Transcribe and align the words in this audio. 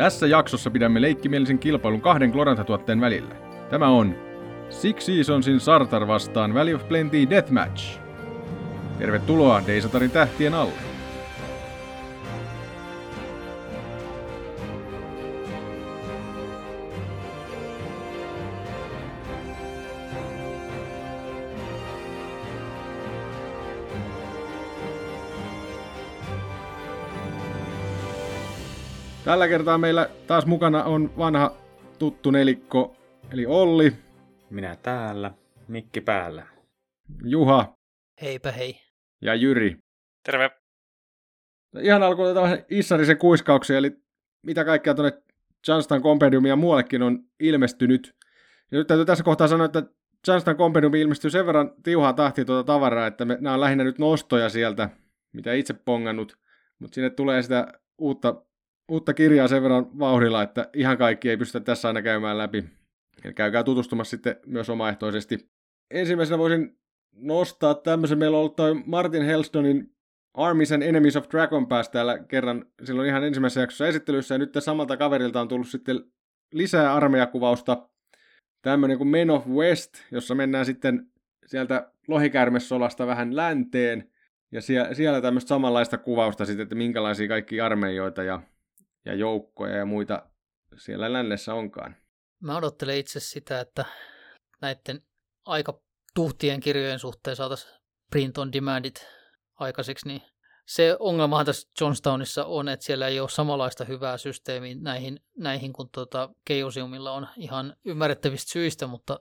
Tässä 0.00 0.26
jaksossa 0.26 0.70
pidämme 0.70 1.00
leikkimielisen 1.00 1.58
kilpailun 1.58 2.00
kahden 2.00 2.30
Glorantha-tuotteen 2.30 3.00
välillä. 3.00 3.34
Tämä 3.70 3.88
on 3.88 4.14
Six 4.70 5.02
Seasonsin 5.02 5.60
Sartar 5.60 6.06
vastaan 6.06 6.54
Valley 6.54 6.74
of 6.74 6.88
Plenty 6.88 7.30
Deathmatch. 7.30 7.98
Tervetuloa 8.98 9.62
Deisatarin 9.66 10.10
tähtien 10.10 10.54
alle. 10.54 10.89
Tällä 29.30 29.48
kertaa 29.48 29.78
meillä 29.78 30.10
taas 30.26 30.46
mukana 30.46 30.84
on 30.84 31.12
vanha 31.18 31.56
tuttu 31.98 32.30
nelikko, 32.30 32.96
eli 33.32 33.46
Olli, 33.46 33.92
Minä 34.50 34.76
täällä, 34.76 35.30
mikki 35.68 36.00
päällä. 36.00 36.46
Juha 37.24 37.76
Heipä 38.22 38.52
hei. 38.52 38.80
ja 39.22 39.34
Jyri. 39.34 39.76
Terve. 40.24 40.50
Ihan 41.80 42.02
alkuun 42.02 42.28
otetaan 42.28 42.58
Issarisen 42.70 43.18
kuiskauksia, 43.18 43.78
eli 43.78 43.92
mitä 44.46 44.64
kaikkea 44.64 44.94
tuonne 44.94 45.22
Johnston 45.68 46.02
Compendiumia 46.02 46.56
muuallekin 46.56 47.02
on 47.02 47.18
ilmestynyt. 47.40 48.14
Ja 48.70 48.78
nyt 48.78 48.86
täytyy 48.86 49.04
tässä 49.04 49.24
kohtaa 49.24 49.48
sanoa, 49.48 49.66
että 49.66 49.82
Johnston 50.28 50.56
Compendium 50.56 50.94
ilmestyy 50.94 51.30
sen 51.30 51.46
verran 51.46 51.70
tiuhaa 51.82 52.12
tahtia 52.12 52.44
tuota 52.44 52.66
tavaraa, 52.66 53.06
että 53.06 53.24
me, 53.24 53.38
nämä 53.40 53.54
on 53.54 53.60
lähinnä 53.60 53.84
nyt 53.84 53.98
nostoja 53.98 54.48
sieltä, 54.48 54.90
mitä 55.32 55.52
itse 55.52 55.74
pongannut. 55.74 56.36
Mutta 56.78 56.94
sinne 56.94 57.10
tulee 57.10 57.42
sitä 57.42 57.72
uutta, 57.98 58.42
uutta 58.90 59.14
kirjaa 59.14 59.48
sen 59.48 59.62
verran 59.62 59.98
vauhdilla, 59.98 60.42
että 60.42 60.68
ihan 60.74 60.98
kaikki 60.98 61.30
ei 61.30 61.36
pystytä 61.36 61.64
tässä 61.64 61.88
aina 61.88 62.02
käymään 62.02 62.38
läpi. 62.38 62.64
Eli 63.24 63.32
käykää 63.32 63.64
tutustumassa 63.64 64.10
sitten 64.10 64.36
myös 64.46 64.70
omaehtoisesti. 64.70 65.50
Ensimmäisenä 65.90 66.38
voisin 66.38 66.78
nostaa 67.12 67.74
tämmöisen. 67.74 68.18
Meillä 68.18 68.36
on 68.36 68.40
ollut 68.40 68.56
toi 68.56 68.74
Martin 68.86 69.22
Hellstonin 69.22 69.94
Armies 70.34 70.72
and 70.72 70.82
Enemies 70.82 71.16
of 71.16 71.28
Dragon 71.30 71.66
Pass 71.66 71.88
täällä 71.88 72.18
kerran 72.18 72.66
silloin 72.84 73.08
ihan 73.08 73.24
ensimmäisessä 73.24 73.60
jaksossa 73.60 73.86
esittelyssä, 73.86 74.34
ja 74.34 74.38
nyt 74.38 74.54
samalta 74.58 74.96
kaverilta 74.96 75.40
on 75.40 75.48
tullut 75.48 75.68
sitten 75.68 76.04
lisää 76.52 76.94
armeijakuvausta. 76.94 77.88
Tämmöinen 78.62 78.98
kuin 78.98 79.08
Men 79.08 79.30
of 79.30 79.46
West, 79.46 79.94
jossa 80.10 80.34
mennään 80.34 80.66
sitten 80.66 81.06
sieltä 81.46 81.92
lohikärmesolasta 82.08 83.06
vähän 83.06 83.36
länteen, 83.36 84.10
ja 84.52 84.60
siellä, 84.60 84.94
siellä 84.94 85.20
tämmöistä 85.20 85.48
samanlaista 85.48 85.98
kuvausta 85.98 86.44
sitten, 86.44 86.62
että 86.62 86.74
minkälaisia 86.74 87.28
kaikki 87.28 87.60
armeijoita 87.60 88.22
ja, 88.22 88.42
ja 89.04 89.14
joukkoja 89.14 89.76
ja 89.76 89.86
muita 89.86 90.30
siellä 90.76 91.12
lännessä 91.12 91.54
onkaan. 91.54 91.96
Mä 92.42 92.56
odottelen 92.56 92.98
itse 92.98 93.20
sitä, 93.20 93.60
että 93.60 93.84
näiden 94.60 95.02
aika 95.46 95.80
tuhtien 96.14 96.60
kirjojen 96.60 96.98
suhteen 96.98 97.36
saataisiin 97.36 97.80
print 98.10 98.38
on 98.38 98.52
demandit 98.52 99.06
aikaiseksi, 99.54 100.08
niin 100.08 100.22
se 100.66 100.96
ongelmahan 100.98 101.46
tässä 101.46 101.68
Johnstownissa 101.80 102.44
on, 102.44 102.68
että 102.68 102.86
siellä 102.86 103.08
ei 103.08 103.20
ole 103.20 103.28
samanlaista 103.28 103.84
hyvää 103.84 104.18
systeemiä 104.18 104.74
näihin, 104.80 105.20
näihin 105.38 105.72
kuin 105.72 105.88
tuota 105.94 106.28
Chaosiumilla 106.50 107.12
on 107.12 107.28
ihan 107.36 107.76
ymmärrettävistä 107.84 108.52
syistä, 108.52 108.86
mutta 108.86 109.20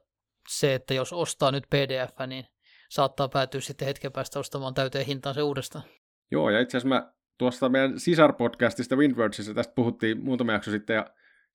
se, 0.49 0.73
että 0.73 0.93
jos 0.93 1.13
ostaa 1.13 1.51
nyt 1.51 1.63
PDF, 1.69 2.27
niin 2.27 2.45
saattaa 2.89 3.29
päätyä 3.29 3.61
sitten 3.61 3.85
hetken 3.85 4.11
päästä 4.11 4.39
ostamaan 4.39 4.73
täyteen 4.73 5.05
hintaan 5.05 5.35
se 5.35 5.41
uudestaan. 5.41 5.83
Joo, 6.31 6.49
ja 6.49 6.59
itse 6.59 6.77
asiassa 6.77 6.89
mä 6.95 7.13
tuosta 7.39 7.69
meidän 7.69 7.99
sisarpodcastista 7.99 8.95
Windwordsissa 8.95 9.53
tästä 9.53 9.73
puhuttiin 9.75 10.23
muutama 10.23 10.51
jakso 10.51 10.71
sitten, 10.71 10.95
ja 10.95 11.05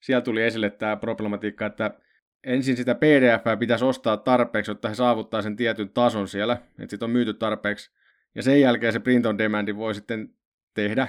siellä 0.01 0.21
tuli 0.21 0.43
esille 0.43 0.69
tämä 0.69 0.95
problematiikka, 0.95 1.65
että 1.65 1.91
ensin 2.43 2.77
sitä 2.77 2.95
pdf 2.95 3.59
pitäisi 3.59 3.85
ostaa 3.85 4.17
tarpeeksi, 4.17 4.71
jotta 4.71 4.89
he 4.89 4.95
saavuttaa 4.95 5.41
sen 5.41 5.55
tietyn 5.55 5.89
tason 5.89 6.27
siellä, 6.27 6.53
että 6.53 6.89
sitten 6.89 7.05
on 7.05 7.11
myyty 7.11 7.33
tarpeeksi, 7.33 7.91
ja 8.35 8.43
sen 8.43 8.61
jälkeen 8.61 8.93
se 8.93 8.99
print 8.99 9.25
on 9.25 9.37
demandi 9.37 9.75
voi 9.75 9.95
sitten 9.95 10.33
tehdä, 10.73 11.07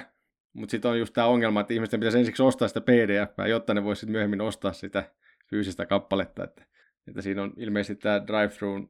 mutta 0.53 0.71
sitten 0.71 0.91
on 0.91 0.99
just 0.99 1.13
tämä 1.13 1.27
ongelma, 1.27 1.61
että 1.61 1.73
ihmisten 1.73 1.99
pitäisi 1.99 2.19
ensiksi 2.19 2.43
ostaa 2.43 2.67
sitä 2.67 2.81
pdf 2.81 3.47
jotta 3.49 3.73
ne 3.73 3.83
voisi 3.83 4.05
myöhemmin 4.05 4.41
ostaa 4.41 4.73
sitä 4.73 5.03
fyysistä 5.49 5.85
kappaletta, 5.85 6.43
että, 6.43 6.65
että 7.07 7.21
siinä 7.21 7.43
on 7.43 7.53
ilmeisesti 7.57 7.95
tämä 7.95 8.27
drive-through 8.27 8.89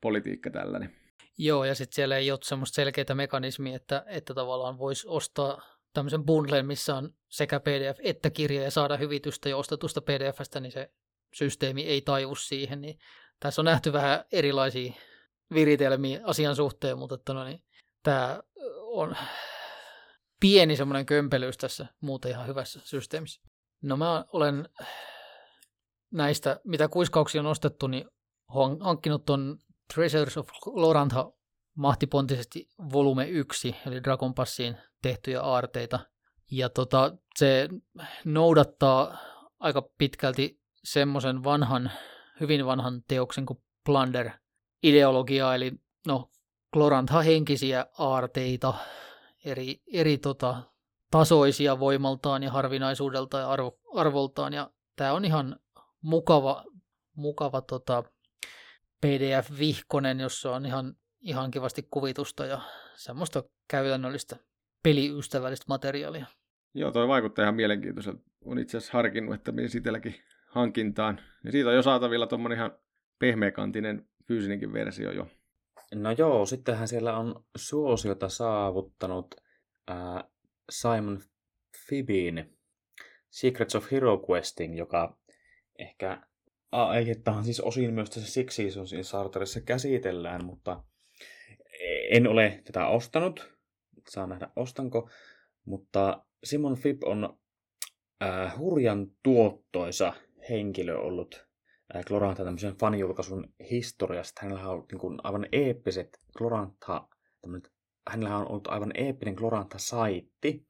politiikka 0.00 0.50
tällainen. 0.50 1.01
Joo, 1.38 1.64
ja 1.64 1.74
sitten 1.74 1.94
siellä 1.94 2.16
ei 2.16 2.30
ole 2.30 2.38
semmoista 2.42 2.74
selkeää 2.74 3.14
mekanismia, 3.14 3.76
että, 3.76 4.04
että 4.06 4.34
tavallaan 4.34 4.78
voisi 4.78 5.08
ostaa 5.08 5.62
tämmöisen 5.92 6.24
bundlen, 6.24 6.66
missä 6.66 6.96
on 6.96 7.14
sekä 7.28 7.60
PDF 7.60 7.98
että 8.02 8.30
kirja 8.30 8.62
ja 8.62 8.70
saada 8.70 8.96
hyvitystä 8.96 9.48
jo 9.48 9.58
ostetusta 9.58 10.00
PDFstä, 10.00 10.60
niin 10.60 10.72
se 10.72 10.90
systeemi 11.34 11.82
ei 11.82 12.00
taju 12.00 12.34
siihen. 12.34 12.80
Niin 12.80 12.98
tässä 13.40 13.60
on 13.60 13.64
nähty 13.64 13.92
vähän 13.92 14.24
erilaisia 14.32 14.92
viritelmiä 15.54 16.20
asian 16.24 16.56
suhteen, 16.56 16.98
mutta 16.98 17.14
että 17.14 17.34
no 17.34 17.44
niin, 17.44 17.62
tämä 18.02 18.42
on 18.82 19.16
pieni 20.40 20.76
semmoinen 20.76 21.06
kömpelyys 21.06 21.56
tässä 21.56 21.86
muuten 22.00 22.30
ihan 22.30 22.46
hyvässä 22.46 22.80
systeemissä. 22.84 23.40
No 23.82 23.96
mä 23.96 24.24
olen 24.32 24.68
näistä, 26.10 26.60
mitä 26.64 26.88
kuiskauksia 26.88 27.40
on 27.40 27.46
ostettu, 27.46 27.86
niin 27.86 28.04
hankkinut 28.80 29.24
ton 29.24 29.58
Treasures 29.94 30.36
of 30.36 30.48
Lorantha 30.66 31.32
mahtipontisesti 31.74 32.68
volume 32.92 33.28
1, 33.28 33.76
eli 33.86 34.02
Dragon 34.02 34.34
Passiin 34.34 34.76
tehtyjä 35.02 35.42
aarteita. 35.42 36.00
Ja 36.50 36.68
tota, 36.68 37.16
se 37.38 37.68
noudattaa 38.24 39.18
aika 39.60 39.82
pitkälti 39.98 40.60
semmoisen 40.84 41.44
vanhan, 41.44 41.90
hyvin 42.40 42.66
vanhan 42.66 43.02
teoksen 43.08 43.46
kuin 43.46 43.62
Plunder-ideologiaa, 43.88 45.54
eli 45.54 45.72
no, 46.06 46.30
Glorantha-henkisiä 46.72 47.86
aarteita, 47.98 48.74
eri, 49.44 49.82
eri 49.92 50.18
tota, 50.18 50.62
tasoisia 51.10 51.80
voimaltaan 51.80 52.42
ja 52.42 52.50
harvinaisuudelta 52.50 53.38
ja 53.38 53.50
arvo, 53.50 53.78
arvoltaan, 53.94 54.52
ja 54.52 54.70
tämä 54.96 55.12
on 55.12 55.24
ihan 55.24 55.56
mukava, 56.02 56.64
mukava 57.16 57.60
tota, 57.60 58.04
PDF-vihkonen, 59.06 60.20
jossa 60.20 60.54
on 60.54 60.66
ihan, 60.66 60.96
ihan 61.20 61.50
kivasti 61.50 61.88
kuvitusta 61.90 62.46
ja 62.46 62.60
semmoista 62.94 63.44
käytännöllistä 63.68 64.36
peliystävällistä 64.82 65.64
materiaalia. 65.68 66.26
Joo, 66.74 66.90
toi 66.90 67.08
vaikuttaa 67.08 67.42
ihan 67.42 67.54
mielenkiintoiselta. 67.54 68.22
On 68.44 68.58
itse 68.58 68.76
asiassa 68.76 68.98
harkinnut, 68.98 69.34
että 69.34 69.52
menisi 69.52 69.78
itselläkin 69.78 70.14
hankintaan. 70.46 71.20
Ja 71.44 71.52
siitä 71.52 71.70
on 71.70 71.76
jo 71.76 71.82
saatavilla 71.82 72.26
tuommoinen 72.26 72.58
ihan 72.58 72.78
pehmeäkantinen 73.18 74.08
fyysinenkin 74.28 74.72
versio 74.72 75.10
jo. 75.10 75.26
No 75.94 76.10
joo, 76.10 76.46
sittenhän 76.46 76.88
siellä 76.88 77.16
on 77.16 77.44
suosiota 77.56 78.28
saavuttanut 78.28 79.34
äh, 79.90 80.24
Simon 80.70 81.20
Fibin 81.88 82.58
Secrets 83.30 83.74
of 83.74 83.92
Hero 83.92 84.22
Questing, 84.30 84.78
joka 84.78 85.18
ehkä 85.78 86.22
aihettahan 86.72 87.44
siis 87.44 87.60
osin 87.60 87.94
myös 87.94 88.10
tässä 88.10 88.32
Six 88.32 88.52
Seasonsin 88.52 89.04
sartarissa 89.04 89.60
käsitellään, 89.60 90.44
mutta 90.44 90.84
en 92.10 92.26
ole 92.26 92.62
tätä 92.64 92.86
ostanut. 92.86 93.52
Saa 94.08 94.26
nähdä 94.26 94.48
ostanko. 94.56 95.10
Mutta 95.64 96.24
Simon 96.44 96.76
Fib 96.76 97.02
on 97.04 97.38
äh, 98.22 98.58
hurjan 98.58 99.06
tuottoisa 99.22 100.12
henkilö 100.48 100.98
ollut 100.98 101.46
äh, 101.96 102.04
Glorantha 102.04 102.44
tämmöisen 102.44 102.76
fanijulkaisun 102.76 103.54
historiasta. 103.70 104.40
Hänellä 104.42 104.68
on 104.68 104.84
niin 104.92 104.98
kuin, 104.98 105.18
aivan 105.22 105.46
eeppiset 105.52 106.20
Glorantha, 106.38 107.08
hänellä 108.10 108.36
on 108.36 108.48
ollut 108.48 108.68
aivan 108.68 108.92
eeppinen 108.94 109.34
Glorantha-saitti. 109.34 110.66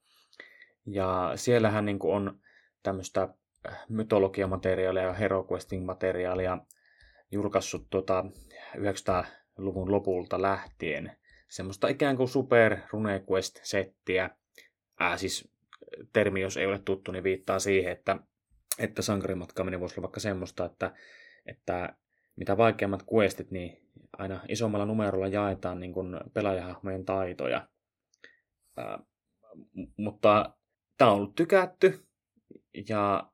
Ja 0.87 1.33
siellä 1.37 1.71
hän 1.71 1.85
niin 1.85 1.99
kuin, 1.99 2.15
on 2.15 2.41
tämmöistä 2.83 3.35
mytologiamateriaalia 3.89 5.03
ja 5.03 5.13
HeroQuesting-materiaalia 5.13 6.59
julkaissut 7.31 7.87
tuota 7.91 8.25
900-luvun 8.77 9.93
lopulta 9.93 10.43
lähtien. 10.43 11.17
Semmoista 11.49 11.89
ikään 11.89 12.17
kuin 12.17 12.29
super 12.29 12.77
RuneQuest-settiä. 12.91 14.31
Ää, 15.01 15.17
siis 15.17 15.53
termi, 16.13 16.41
jos 16.41 16.57
ei 16.57 16.67
ole 16.67 16.79
tuttu, 16.79 17.13
niin 17.13 17.25
viittaa 17.25 17.59
siihen, 17.59 17.93
että, 17.93 18.17
että 18.79 19.03
sankarimatkaaminen 19.03 19.81
voisi 19.81 19.95
olla 19.95 20.03
vaikka 20.03 20.21
semmoista, 20.21 20.65
että, 20.65 20.95
että 21.47 21.97
mitä 22.37 22.57
vaikeammat 22.57 23.05
questit, 23.15 23.51
niin 23.51 23.83
aina 24.19 24.41
isommalla 24.49 24.87
numerolla 24.87 25.29
jaetaan 25.29 25.81
niin 25.81 25.93
kuin 25.93 26.21
pelaajahahmojen 26.35 27.05
taitoja. 27.05 27.69
Ää, 28.77 28.99
mutta 29.97 30.55
tämä 30.99 31.11
on 31.11 31.17
ollut 31.17 31.35
tykätty, 31.35 32.07
ja 32.89 33.33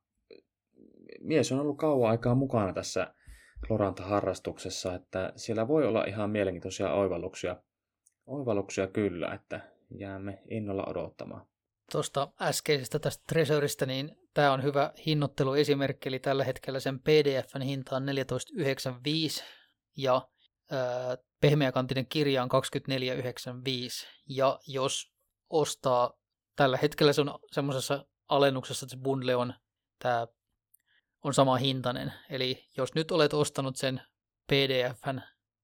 mies 1.20 1.52
on 1.52 1.60
ollut 1.60 1.78
kauan 1.78 2.10
aikaa 2.10 2.34
mukana 2.34 2.72
tässä 2.72 3.14
Loranta-harrastuksessa, 3.68 4.94
että 4.94 5.32
siellä 5.36 5.68
voi 5.68 5.86
olla 5.86 6.04
ihan 6.04 6.30
mielenkiintoisia 6.30 6.92
oivalluksia. 6.92 7.56
Oivalluksia 8.26 8.86
kyllä, 8.86 9.34
että 9.34 9.60
jäämme 9.98 10.42
innolla 10.50 10.84
odottamaan. 10.86 11.46
Tuosta 11.92 12.28
äskeisestä 12.40 12.98
tästä 12.98 13.24
Treasureista, 13.28 13.86
niin 13.86 14.16
tämä 14.34 14.52
on 14.52 14.62
hyvä 14.62 14.92
hinnoitteluesimerkki, 15.06 16.08
eli 16.08 16.18
tällä 16.18 16.44
hetkellä 16.44 16.80
sen 16.80 17.00
PDFn 17.00 17.62
hinta 17.62 17.96
on 17.96 18.06
14,95 18.08 19.44
ja 19.96 20.28
pehmeäkantinen 21.40 22.06
kirja 22.06 22.42
on 22.42 22.48
24,95. 22.48 24.06
Ja 24.28 24.58
jos 24.66 25.12
ostaa, 25.50 26.12
tällä 26.56 26.78
hetkellä 26.82 27.12
se 27.12 27.20
on 27.20 27.38
semmoisessa 27.52 28.06
alennuksessa, 28.28 28.86
että 28.86 28.96
se 28.96 29.02
bundle 29.02 29.36
on, 29.36 29.54
tämä 29.98 30.26
on 31.28 31.34
sama 31.34 31.56
hintainen. 31.56 32.12
Eli 32.30 32.64
jos 32.76 32.94
nyt 32.94 33.10
olet 33.10 33.34
ostanut 33.34 33.76
sen 33.76 34.00
PDFn 34.46 35.20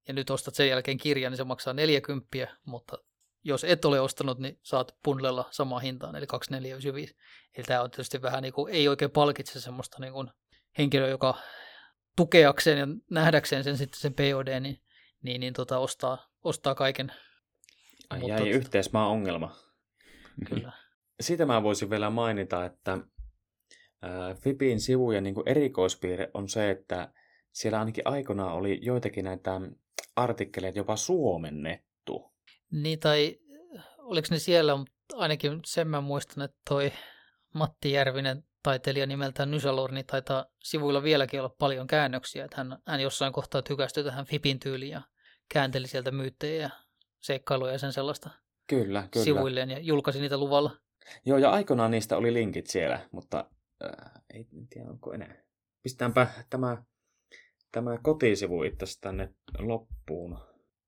ja 0.08 0.14
nyt 0.14 0.30
ostat 0.30 0.54
sen 0.54 0.68
jälkeen 0.68 0.98
kirjan, 0.98 1.32
niin 1.32 1.36
se 1.36 1.44
maksaa 1.44 1.74
40, 1.74 2.28
mutta 2.64 2.98
jos 3.44 3.64
et 3.64 3.84
ole 3.84 4.00
ostanut, 4.00 4.38
niin 4.38 4.58
saat 4.62 4.96
bundlella 5.04 5.48
samaa 5.50 5.78
hintaan, 5.78 6.16
eli 6.16 6.26
2495. 6.26 7.16
Eli 7.56 7.64
tämä 7.64 7.82
on 7.82 7.90
tietysti 7.90 8.22
vähän 8.22 8.42
niin 8.42 8.52
kuin, 8.52 8.74
ei 8.74 8.88
oikein 8.88 9.10
palkitse 9.10 9.60
semmoista 9.60 9.96
niin 10.00 10.12
kuin 10.12 10.30
henkilöä, 10.78 11.08
joka 11.08 11.34
tukeakseen 12.16 12.78
ja 12.78 12.86
nähdäkseen 13.10 13.64
sen 13.64 13.78
sitten 13.78 14.00
sen 14.00 14.14
POD, 14.14 14.60
niin, 14.60 14.80
niin, 15.22 15.40
niin 15.40 15.54
tota, 15.54 15.78
ostaa, 15.78 16.28
ostaa 16.42 16.74
kaiken. 16.74 17.12
Ai 18.10 18.18
Mutta, 18.18 18.34
jäi 18.34 18.50
yhteismaa 18.50 19.08
ongelma. 19.08 19.56
Kyllä. 20.48 20.72
Siitä 21.20 21.46
mä 21.46 21.62
voisin 21.62 21.90
vielä 21.90 22.10
mainita, 22.10 22.64
että 22.64 22.98
Fibin 24.40 24.80
sivujen 24.80 25.24
niin 25.24 25.34
kuin 25.34 25.48
erikoispiirre 25.48 26.30
on 26.34 26.48
se, 26.48 26.70
että 26.70 27.12
siellä 27.52 27.78
ainakin 27.78 28.08
aikoinaan 28.08 28.52
oli 28.52 28.78
joitakin 28.82 29.24
näitä 29.24 29.60
artikkeleita 30.16 30.78
jopa 30.78 30.96
suomennettu. 30.96 32.32
Niin, 32.70 32.98
tai 33.00 33.38
oliko 33.98 34.28
ne 34.30 34.38
siellä, 34.38 34.76
mutta 34.76 34.94
ainakin 35.12 35.60
sen 35.66 35.88
mä 35.88 36.00
muistan, 36.00 36.44
että 36.44 36.56
toi 36.68 36.92
Matti 37.54 37.92
Järvinen, 37.92 38.44
taiteilija 38.62 39.06
nimeltään 39.06 39.50
Nysalorni, 39.50 39.94
niin 39.94 40.06
taitaa 40.06 40.46
sivuilla 40.62 41.02
vieläkin 41.02 41.40
olla 41.40 41.54
paljon 41.58 41.86
käännöksiä. 41.86 42.44
Että 42.44 42.56
hän, 42.56 42.78
hän 42.86 43.00
jossain 43.00 43.32
kohtaa 43.32 43.62
tykästyi 43.62 44.04
tähän 44.04 44.26
Fipin 44.26 44.60
tyyliin 44.60 44.92
ja 44.92 45.02
käänteli 45.52 45.86
sieltä 45.86 46.10
myyttejä 46.10 46.62
ja 46.62 46.70
seikkailuja 47.20 47.72
ja 47.72 47.78
sen 47.78 47.92
sellaista 47.92 48.30
kyllä, 48.66 49.08
kyllä. 49.10 49.24
sivuilleen 49.24 49.70
ja 49.70 49.78
julkaisi 49.78 50.20
niitä 50.20 50.38
luvalla. 50.38 50.70
Joo, 51.26 51.38
ja 51.38 51.50
aikoinaan 51.50 51.90
niistä 51.90 52.16
oli 52.16 52.32
linkit 52.32 52.66
siellä, 52.66 53.08
mutta 53.12 53.50
ei 54.34 54.46
tiedä 54.70 54.90
onko 54.90 55.12
enää. 55.12 55.34
Pistetäänpä 55.82 56.26
tämä, 56.50 56.82
tämä 57.72 57.98
kotisivu 58.02 58.62
itse 58.62 59.00
tänne 59.00 59.28
loppuun 59.58 60.38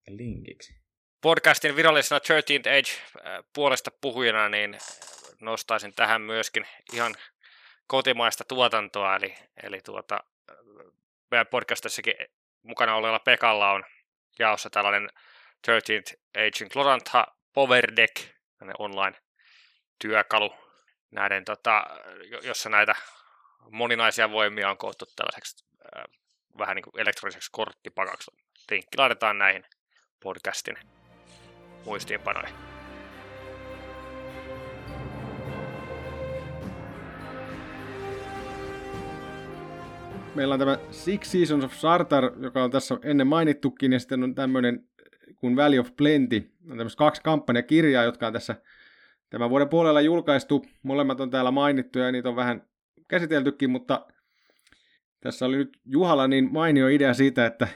linkiksi. 0.09 0.81
Podcastin 1.21 1.77
virallisena 1.77 2.19
13th 2.19 2.79
Age 2.79 3.23
puolesta 3.55 3.91
puhujana, 4.01 4.49
niin 4.49 4.79
nostaisin 5.41 5.95
tähän 5.95 6.23
myöskin 6.23 6.67
ihan 6.93 7.15
kotimaista 7.87 8.45
tuotantoa, 8.49 9.17
eli, 9.17 9.35
eli 9.63 9.81
tuota, 9.85 10.21
meidän 11.31 11.47
podcastissakin 11.47 12.15
mukana 12.63 12.95
olevalla 12.95 13.19
Pekalla 13.19 13.73
on 13.73 13.85
jaossa 14.39 14.71
tällainen 14.71 15.09
13th 15.69 16.19
Age 16.37 16.69
Glorantha 16.73 17.27
Power 17.53 17.97
Deck, 17.97 18.17
online 18.79 19.17
työkalu, 19.99 20.55
näiden, 21.17 21.45
tota, 21.45 21.85
jossa 22.43 22.69
näitä 22.69 22.95
moninaisia 23.71 24.31
voimia 24.31 24.71
on 24.71 24.79
koottu 24.79 25.05
tällaiseksi 25.17 25.65
äh, 25.97 26.05
vähän 26.59 26.77
niin 26.77 26.85
kuin 26.85 27.01
elektroniseksi 27.01 27.51
korttipakaksi. 27.53 28.31
Linkki 28.71 28.99
laitetaan 28.99 29.39
näihin 29.39 29.65
podcastin 30.23 30.77
muistiinpanoihin. 31.85 32.55
meillä 40.35 40.53
on 40.53 40.59
tämä 40.59 40.79
Six 40.91 41.27
Seasons 41.27 41.65
of 41.65 41.73
Sartar, 41.73 42.33
joka 42.41 42.65
on 42.65 42.71
tässä 42.71 42.99
ennen 43.03 43.27
mainittukin, 43.27 43.93
ja 43.93 43.99
sitten 43.99 44.23
on 44.23 44.35
tämmöinen 44.35 44.85
kuin 45.37 45.57
Valley 45.57 45.79
of 45.79 45.97
Plenty. 45.97 46.51
On 46.71 46.77
tämmöistä 46.77 46.99
kaksi 46.99 47.23
kampanjakirjaa, 47.23 48.05
jotka 48.05 48.27
on 48.27 48.33
tässä 48.33 48.57
tämän 49.31 49.51
vuoden 49.51 49.69
puolella 49.69 50.01
julkaistu. 50.01 50.67
Molemmat 50.83 51.21
on 51.21 51.31
täällä 51.31 51.51
mainittu 51.51 51.99
ja 51.99 52.13
niitä 52.13 52.29
on 52.29 52.37
vähän 52.37 52.63
käsiteltykin, 53.09 53.71
mutta 53.71 54.07
tässä 55.21 55.47
oli 55.47 55.57
nyt 55.57 55.79
Juhalla 55.85 56.29
niin 56.29 56.53
mainio 56.53 56.89
idea 56.89 57.15
siitä, 57.15 57.47
että, 57.47 57.69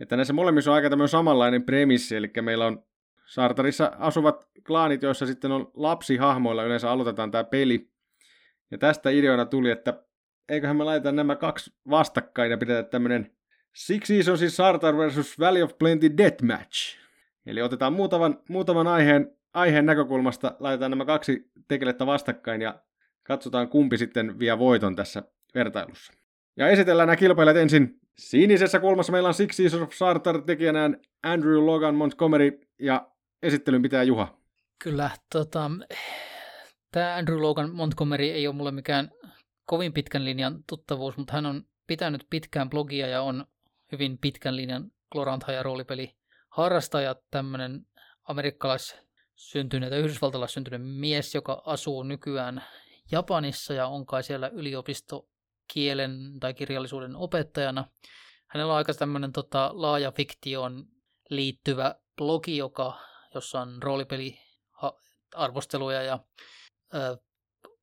että 0.00 0.16
näissä 0.16 0.32
molemmissa 0.32 0.70
on 0.70 0.74
aika 0.74 0.90
tämmöinen 0.90 1.08
samanlainen 1.08 1.62
premissi, 1.62 2.16
eli 2.16 2.30
meillä 2.42 2.66
on 2.66 2.84
Sartarissa 3.26 3.92
asuvat 3.98 4.48
klaanit, 4.66 5.02
joissa 5.02 5.26
sitten 5.26 5.52
on 5.52 5.70
lapsihahmoilla 5.74 6.64
yleensä 6.64 6.90
aloitetaan 6.90 7.30
tämä 7.30 7.44
peli. 7.44 7.90
Ja 8.70 8.78
tästä 8.78 9.10
ideana 9.10 9.44
tuli, 9.44 9.70
että 9.70 10.02
eiköhän 10.48 10.76
me 10.76 10.84
laita 10.84 11.12
nämä 11.12 11.36
kaksi 11.36 11.72
vastakkain 11.90 12.50
ja 12.50 12.58
pidetä 12.58 12.88
tämmönen 12.88 13.36
Six 13.74 14.06
Seasons 14.06 14.40
siis 14.40 14.56
Sartar 14.56 14.96
versus 14.96 15.38
Valley 15.38 15.62
of 15.62 15.78
Plenty 15.78 16.16
Deathmatch. 16.16 16.98
Eli 17.46 17.62
otetaan 17.62 17.92
muutaman, 17.92 18.42
muutaman 18.48 18.86
aiheen, 18.86 19.36
aiheen 19.56 19.86
näkökulmasta, 19.86 20.56
laitetaan 20.60 20.90
nämä 20.90 21.04
kaksi 21.04 21.50
tekelettä 21.68 22.06
vastakkain 22.06 22.60
ja 22.62 22.82
katsotaan 23.22 23.68
kumpi 23.68 23.98
sitten 23.98 24.38
vie 24.38 24.58
voiton 24.58 24.96
tässä 24.96 25.22
vertailussa. 25.54 26.12
Ja 26.56 26.68
esitellään 26.68 27.06
nämä 27.06 27.16
kilpailijat 27.16 27.56
ensin. 27.56 28.00
Sinisessä 28.18 28.80
kulmassa 28.80 29.12
meillä 29.12 29.28
on 29.28 29.34
Six 29.34 29.56
Seasons 29.56 29.82
of 29.82 29.92
Sartar 29.92 30.42
tekijänään 30.42 31.00
Andrew 31.22 31.66
Logan 31.66 31.94
Montgomery 31.94 32.60
ja 32.78 33.08
esittelyn 33.42 33.82
pitää 33.82 34.02
Juha. 34.02 34.38
Kyllä, 34.84 35.10
tota, 35.32 35.70
tämä 36.92 37.16
Andrew 37.16 37.40
Logan 37.40 37.74
Montgomery 37.74 38.24
ei 38.24 38.46
ole 38.46 38.54
mulle 38.54 38.72
mikään 38.72 39.10
kovin 39.64 39.92
pitkän 39.92 40.24
linjan 40.24 40.64
tuttavuus, 40.68 41.16
mutta 41.16 41.32
hän 41.32 41.46
on 41.46 41.62
pitänyt 41.86 42.26
pitkään 42.30 42.70
blogia 42.70 43.06
ja 43.06 43.22
on 43.22 43.46
hyvin 43.92 44.18
pitkän 44.18 44.56
linjan 44.56 44.90
Glorantha 45.12 45.52
ja 45.52 45.62
roolipeli 45.62 46.16
harrastaja, 46.48 47.14
tämmöinen 47.30 47.86
amerikkalais 48.24 49.05
syntynyt 49.36 49.90
ja 49.90 49.98
yhdysvaltalais 49.98 50.52
syntynyt 50.52 50.80
mies, 50.84 51.34
joka 51.34 51.62
asuu 51.66 52.02
nykyään 52.02 52.64
Japanissa 53.10 53.74
ja 53.74 53.86
on 53.86 54.06
kai 54.06 54.22
siellä 54.22 54.48
yliopistokielen 54.48 56.40
tai 56.40 56.54
kirjallisuuden 56.54 57.16
opettajana. 57.16 57.84
Hänellä 58.46 58.72
on 58.72 58.76
aika 58.76 58.94
tämmöinen 58.94 59.32
tota, 59.32 59.70
laaja 59.72 60.12
fiktioon 60.12 60.86
liittyvä 61.30 61.94
blogi, 62.16 62.56
joka, 62.56 63.00
jossa 63.34 63.60
on 63.60 63.82
roolipeli 63.82 64.38
arvosteluja 65.34 66.02
ja 66.02 66.18
ö, 66.94 67.18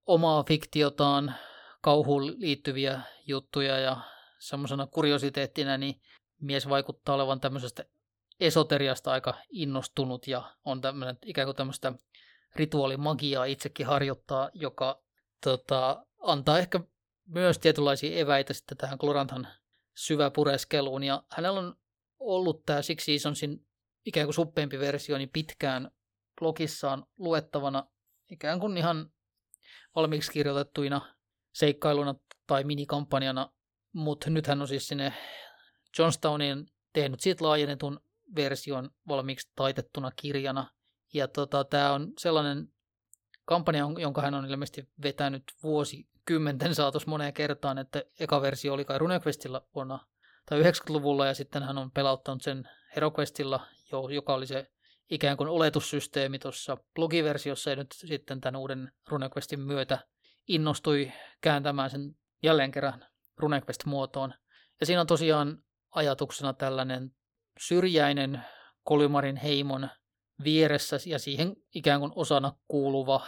omaa 0.06 0.44
fiktiotaan 0.44 1.36
kauhuun 1.82 2.40
liittyviä 2.40 3.02
juttuja 3.28 3.80
ja 3.80 3.98
semmoisena 4.40 4.88
kuriositeettina, 4.88 5.78
niin 5.78 6.02
mies 6.42 6.70
vaikuttaa 6.70 7.16
olevan 7.16 7.40
tämmöisestä 7.40 7.86
esoteriasta 8.46 9.12
aika 9.12 9.34
innostunut 9.50 10.28
ja 10.28 10.56
on 10.66 10.82
tämmöinen 10.82 11.18
ikään 11.26 11.46
kuin 11.48 11.56
tämmöistä 11.56 11.94
rituaalimagiaa 12.56 13.46
itsekin 13.46 13.86
harjoittaa, 13.86 14.50
joka 14.54 15.04
tota, 15.44 16.06
antaa 16.22 16.60
ehkä 16.60 16.80
myös 17.28 17.60
tietynlaisia 17.60 18.20
eväitä 18.20 18.54
sitten 18.54 18.78
tähän 18.78 18.98
Gloranthan 19.00 19.48
syväpureskeluun. 19.96 21.04
Ja 21.04 21.24
hänellä 21.32 21.60
on 21.60 21.76
ollut 22.20 22.66
tämä 22.66 22.82
Six 22.82 23.06
Seasonsin 23.06 23.66
ikään 24.06 24.28
kuin 24.28 24.34
suppeempi 24.34 24.80
versio 24.80 25.18
niin 25.18 25.30
pitkään 25.34 25.92
blogissaan 26.40 27.06
luettavana 27.18 27.88
ikään 28.32 28.60
kuin 28.60 28.78
ihan 28.78 29.12
valmiiksi 29.96 30.32
kirjoitettuina 30.32 31.16
seikkailuna 31.54 32.16
tai 32.48 32.64
minikampanjana, 32.64 33.54
mutta 33.94 34.30
nyt 34.30 34.48
hän 34.48 34.62
on 34.62 34.68
siis 34.68 34.88
sinne 34.88 35.14
Johnstowniin 36.00 36.66
tehnyt 36.94 37.20
siitä 37.20 37.46
laajennetun 37.46 38.00
version 38.36 38.90
valmiiksi 39.08 39.52
taitettuna 39.56 40.12
kirjana. 40.16 40.70
Ja 41.14 41.28
tota, 41.28 41.64
tämä 41.64 41.94
on 41.94 42.14
sellainen 42.18 42.68
kampanja, 43.46 43.86
jonka 43.98 44.22
hän 44.22 44.34
on 44.34 44.46
ilmeisesti 44.46 44.90
vetänyt 45.04 45.44
vuosikymmenten 45.64 46.76
saatossa 46.76 47.10
moneen 47.10 47.34
kertaan, 47.34 47.78
että 47.78 48.04
eka 48.20 48.42
versio 48.42 48.74
oli 48.74 48.86
kai 48.86 48.98
RuneQuestilla 48.98 49.68
vuonna 49.76 50.00
tai 50.46 50.62
90-luvulla 50.62 51.26
ja 51.26 51.34
sitten 51.34 51.64
hän 51.64 51.78
on 51.78 51.92
pelauttanut 51.92 52.42
sen 52.42 52.70
HeroQuestilla, 52.96 53.68
joka 54.10 54.34
oli 54.34 54.48
se 54.48 54.72
ikään 55.10 55.38
kuin 55.38 55.50
oletussysteemi 55.50 56.40
tuossa 56.40 56.78
blogiversiossa 56.96 57.70
ja 57.70 57.76
nyt 57.76 57.92
sitten 57.92 58.42
tämän 58.42 58.56
uuden 58.56 58.92
RuneQuestin 59.08 59.60
myötä 59.60 60.00
innostui 60.48 61.12
kääntämään 61.42 61.90
sen 61.90 62.16
jälleen 62.44 62.72
kerran 62.72 63.06
RuneQuest-muotoon. 63.38 64.34
Ja 64.80 64.86
siinä 64.86 65.02
on 65.02 65.08
tosiaan 65.08 65.64
ajatuksena 65.92 66.54
tällainen 66.54 67.16
syrjäinen 67.60 68.42
Kolimarin 68.84 69.36
heimon 69.36 69.90
vieressä 70.44 70.98
ja 71.06 71.20
siihen 71.20 71.56
ikään 71.76 72.00
kuin 72.00 72.12
osana 72.16 72.54
kuuluva 72.68 73.26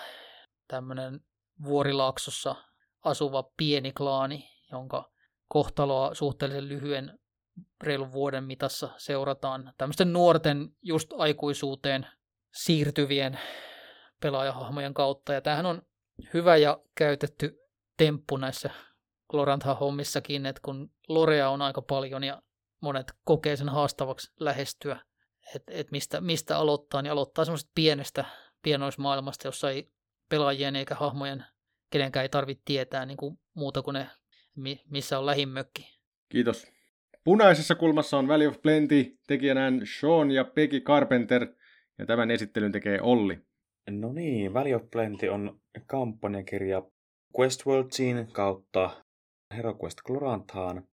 tämmöinen 0.67 1.19
vuorilaaksossa 1.63 2.55
asuva 3.03 3.43
pieni 3.57 3.91
klaani, 3.91 4.49
jonka 4.71 5.11
kohtaloa 5.47 6.13
suhteellisen 6.13 6.69
lyhyen 6.69 7.19
reilun 7.83 8.11
vuoden 8.11 8.43
mitassa 8.43 8.89
seurataan 8.97 9.73
tämmöisten 9.77 10.13
nuorten 10.13 10.69
just 10.81 11.13
aikuisuuteen 11.17 12.07
siirtyvien 12.53 13.39
pelaajahahmojen 14.21 14.93
kautta. 14.93 15.33
Ja 15.33 15.41
tämähän 15.41 15.65
on 15.65 15.81
hyvä 16.33 16.57
ja 16.57 16.79
käytetty 16.95 17.59
temppu 17.97 18.37
näissä 18.37 18.69
Glorantha-hommissakin, 19.31 20.45
että 20.45 20.61
kun 20.65 20.91
Lorea 21.07 21.49
on 21.49 21.61
aika 21.61 21.81
paljon 21.81 22.23
ja 22.23 22.41
monet 22.81 23.13
kokee 23.23 23.55
sen 23.55 23.69
haastavaksi 23.69 24.31
lähestyä, 24.39 24.99
että 25.55 25.73
et 25.73 25.91
mistä, 25.91 26.21
mistä 26.21 26.57
aloittaa, 26.57 27.01
niin 27.01 27.11
aloittaa 27.11 27.45
semmoisesta 27.45 27.71
pienestä 27.75 28.25
pienoismaailmasta, 28.61 29.47
jossa 29.47 29.69
ei 29.69 29.91
pelaajien 30.29 30.75
eikä 30.75 30.95
hahmojen 30.95 31.45
kenenkään 31.89 32.23
ei 32.23 32.29
tarvitse 32.29 32.61
tietää 32.65 33.05
niin 33.05 33.17
kuin 33.17 33.39
muuta 33.53 33.81
kuin 33.81 33.93
ne, 33.93 34.09
missä 34.89 35.19
on 35.19 35.25
lähimökki. 35.25 35.99
Kiitos. 36.29 36.67
Punaisessa 37.23 37.75
kulmassa 37.75 38.17
on 38.17 38.27
Valley 38.27 38.47
of 38.47 38.61
Plenty, 38.61 39.17
tekijänään 39.27 39.81
Sean 39.99 40.31
ja 40.31 40.43
Peggy 40.43 40.79
Carpenter, 40.79 41.47
ja 41.99 42.05
tämän 42.05 42.31
esittelyn 42.31 42.71
tekee 42.71 43.01
Olli. 43.01 43.39
No 43.89 44.13
niin, 44.13 44.53
Valley 44.53 44.73
of 44.73 44.83
Plenty 44.91 45.27
on 45.27 45.59
kampanjakirja 45.85 46.83
Questworldsiin 47.39 48.27
kautta 48.31 49.03
HeroQuest 49.55 50.01
Gloranthaan, 50.01 50.87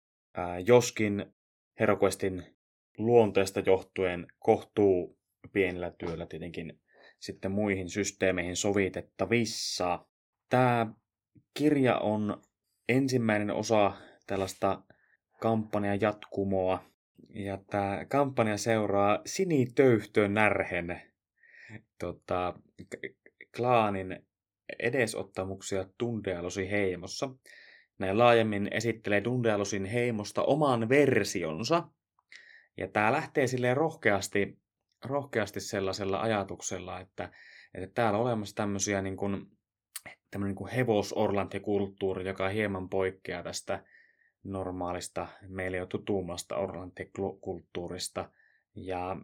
joskin 0.66 1.34
HeroQuestin 1.80 2.44
luonteesta 2.98 3.60
johtuen 3.60 4.26
kohtuu 4.38 5.18
pienellä 5.52 5.90
työllä 5.98 6.26
tietenkin 6.26 6.80
sitten 7.20 7.50
muihin 7.52 7.90
systeemeihin 7.90 8.56
sovitettavissa. 8.56 10.06
Tämä 10.48 10.86
kirja 11.54 11.98
on 11.98 12.42
ensimmäinen 12.88 13.50
osa 13.50 13.92
tällaista 14.26 14.82
kampanjan 15.40 16.00
jatkumoa. 16.00 16.84
Ja 17.28 17.58
tämä 17.70 18.04
kampanja 18.08 18.56
seuraa 18.56 19.20
Sinitöyhtön 19.26 20.34
närhen 20.34 21.02
tota, 21.98 22.54
klaanin 23.56 24.26
edesottamuksia 24.78 25.84
Tundealosi 25.98 26.70
heimossa. 26.70 27.30
Näin 27.98 28.18
laajemmin 28.18 28.68
esittelee 28.70 29.24
Dundealosin 29.24 29.84
heimosta 29.84 30.42
oman 30.42 30.88
versionsa. 30.88 31.88
Ja 32.76 32.88
tämä 32.88 33.12
lähtee 33.12 33.46
silleen 33.46 33.76
rohkeasti, 33.76 34.58
rohkeasti 35.04 35.60
sellaisella 35.60 36.20
ajatuksella, 36.20 37.00
että, 37.00 37.32
että 37.74 37.88
täällä 37.94 38.18
on 38.18 38.24
olemassa 38.24 38.54
tämmöisiä 38.54 39.02
niin 39.02 39.16
kuin, 39.16 39.46
tämmöinen 40.30 40.56
niin 40.60 40.68
hevosorlantikulttuuri, 40.68 42.28
joka 42.28 42.48
hieman 42.48 42.88
poikkeaa 42.88 43.42
tästä 43.42 43.84
normaalista, 44.44 45.28
meille 45.48 45.76
jo 45.76 45.86
tutummasta 45.86 46.56
orlantikulttuurista. 46.56 48.30
Ja 48.74 49.16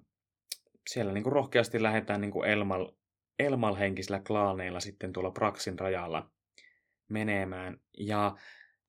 siellä 0.91 1.13
niin 1.13 1.25
kuin 1.25 1.33
rohkeasti 1.33 1.83
lähdetään 1.83 2.21
niin 2.21 2.31
kuin 2.31 2.49
Elmal, 2.49 2.93
Elmal-henkisillä 3.39 4.21
klaaneilla 4.27 4.81
sitten 4.81 5.13
tuolla 5.13 5.31
Praxin 5.31 5.79
rajalla 5.79 6.31
menemään. 7.09 7.81
Ja 7.99 8.37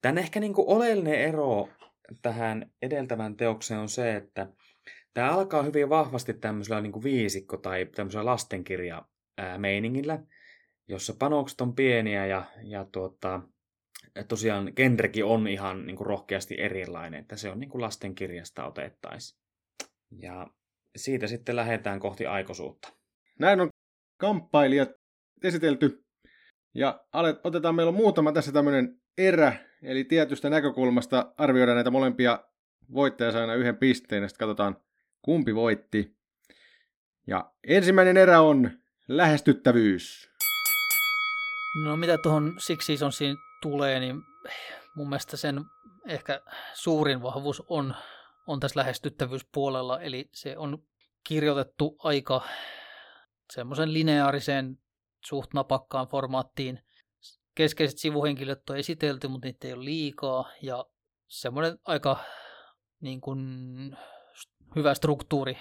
tämän 0.02 0.18
ehkä 0.18 0.40
niin 0.40 0.54
kuin 0.54 0.68
oleellinen 0.68 1.22
ero 1.22 1.70
tähän 2.22 2.72
edeltävään 2.82 3.38
teokseen 3.38 3.80
on 3.80 3.90
se, 3.90 4.16
että 4.16 4.48
tämä 5.14 5.32
alkaa 5.32 5.64
hyvin 5.64 5.90
vahvasti 5.90 6.34
tämmöisellä 6.34 6.82
niin 6.82 6.92
kuin 6.92 7.04
viisikko- 7.04 7.58
tai 7.58 7.86
tämmöisellä 7.86 8.26
lastenkirja 8.26 9.06
meiningillä, 9.58 10.20
jossa 10.88 11.14
panokset 11.20 11.62
on 11.62 11.76
pieniä 11.76 12.26
ja, 12.26 12.46
ja 12.64 12.86
tuota, 12.92 13.42
tosiaan 14.28 14.74
genrekin 14.76 15.26
on 15.26 15.48
ihan 15.48 15.86
niin 15.86 15.96
kuin 15.96 16.08
rohkeasti 16.08 16.56
erilainen, 16.60 17.20
että 17.20 17.38
se 17.38 17.50
on 17.50 17.60
niin 17.60 17.70
kuin 17.70 17.82
lastenkirjasta 17.82 18.66
otettaisiin. 18.66 19.42
Ja 20.12 20.48
siitä 20.96 21.28
sitten 21.28 21.56
lähdetään 21.56 22.00
kohti 22.00 22.26
aikuisuutta. 22.26 22.94
Näin 23.40 23.62
on 23.62 23.70
kamppailijat 24.18 24.90
esitelty. 25.44 26.06
Ja 26.74 27.06
otetaan, 27.44 27.76
meillä 27.76 27.90
on 27.90 27.96
muutama 27.96 28.32
tässä 28.32 28.52
tämmöinen 28.52 29.02
erä, 29.18 29.56
eli 29.86 30.04
tietystä 30.04 30.50
näkökulmasta 30.50 31.34
arvioidaan 31.38 31.76
näitä 31.76 31.92
molempia 31.92 32.40
voittaja 32.94 33.42
aina 33.42 33.54
yhden 33.54 33.78
pisteen, 33.78 34.24
ja 34.24 34.30
sitten 34.30 34.48
katsotaan 34.48 34.78
kumpi 35.22 35.56
voitti. 35.56 36.16
Ja 37.28 37.52
ensimmäinen 37.68 38.18
erä 38.18 38.42
on 38.42 38.72
lähestyttävyys. 39.08 40.30
No 41.86 41.98
mitä 41.98 42.18
tuohon 42.18 42.56
Six 42.58 42.86
Seasonsiin 42.86 43.38
tulee, 43.62 44.00
niin 44.00 44.16
mun 44.96 45.10
mielestä 45.10 45.38
sen 45.38 45.62
ehkä 46.08 46.42
suurin 46.74 47.22
vahvuus 47.22 47.64
on, 47.70 47.96
on 48.48 48.60
tässä 48.60 48.80
lähestyttävyyspuolella, 48.80 50.02
eli 50.02 50.30
se 50.32 50.58
on 50.58 50.84
kirjoitettu 51.24 51.96
aika 52.00 52.42
semmoisen 53.54 53.94
lineaariseen 53.94 54.78
suht 55.26 55.54
napakkaan 55.54 56.08
formaattiin. 56.08 56.85
Keskeiset 57.56 58.00
sivuhenkilöt 58.00 58.70
on 58.70 58.78
esitelty, 58.78 59.28
mutta 59.28 59.48
niitä 59.48 59.68
ei 59.68 59.74
ole 59.74 59.86
liikaa, 59.86 60.50
ja 60.62 60.86
semmoinen 61.28 61.80
aika 61.86 62.18
niin 63.02 63.22
kuin, 63.22 63.40
hyvä 64.76 64.94
struktuuri. 64.94 65.58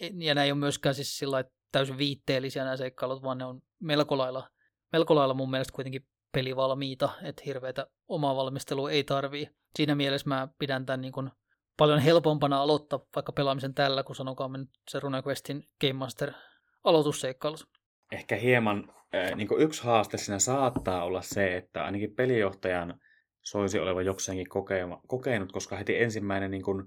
Ja 0.00 0.34
nämä 0.34 0.44
ei 0.44 0.52
ole 0.52 0.58
myöskään 0.58 0.94
siis 0.94 1.18
sillä 1.18 1.44
täysin 1.72 1.98
viitteellisiä 1.98 2.64
nämä 2.64 2.76
seikkailut, 2.76 3.22
vaan 3.22 3.38
ne 3.38 3.44
on 3.44 3.62
melko 3.80 4.18
lailla, 4.18 4.50
melko 4.92 5.14
lailla 5.14 5.34
mun 5.34 5.50
mielestä 5.50 5.72
kuitenkin 5.72 6.06
pelivalmiita, 6.32 7.08
että 7.22 7.42
hirveätä 7.46 7.86
omaa 8.08 8.36
valmistelua 8.36 8.90
ei 8.90 9.04
tarvii. 9.04 9.50
Siinä 9.76 9.94
mielessä 9.94 10.28
mä 10.28 10.48
pidän 10.58 10.86
tämän 10.86 11.00
niin 11.00 11.12
kuin 11.12 11.30
paljon 11.76 11.98
helpompana 11.98 12.62
aloittaa 12.62 13.06
vaikka 13.14 13.32
pelaamisen 13.32 13.74
tällä, 13.74 14.02
kun 14.02 14.16
sanokaamme 14.16 14.58
nyt 14.58 14.70
se 14.88 15.00
RuneQuestin 15.00 15.68
Game 15.80 15.92
Master 15.92 16.32
aloitusseikkailussa. 16.84 17.66
Ehkä 18.12 18.36
hieman 18.36 18.92
äh, 19.14 19.36
niin 19.36 19.48
yksi 19.58 19.84
haaste 19.84 20.18
siinä 20.18 20.38
saattaa 20.38 21.04
olla 21.04 21.22
se, 21.22 21.56
että 21.56 21.84
ainakin 21.84 22.14
pelijohtajan 22.14 23.00
soisi 23.42 23.78
olevan 23.78 24.06
jokseenkin 24.06 24.46
kokenut, 25.06 25.52
koska 25.52 25.76
heti 25.76 26.02
ensimmäinen 26.02 26.50
niin 26.50 26.62
kuin, 26.62 26.80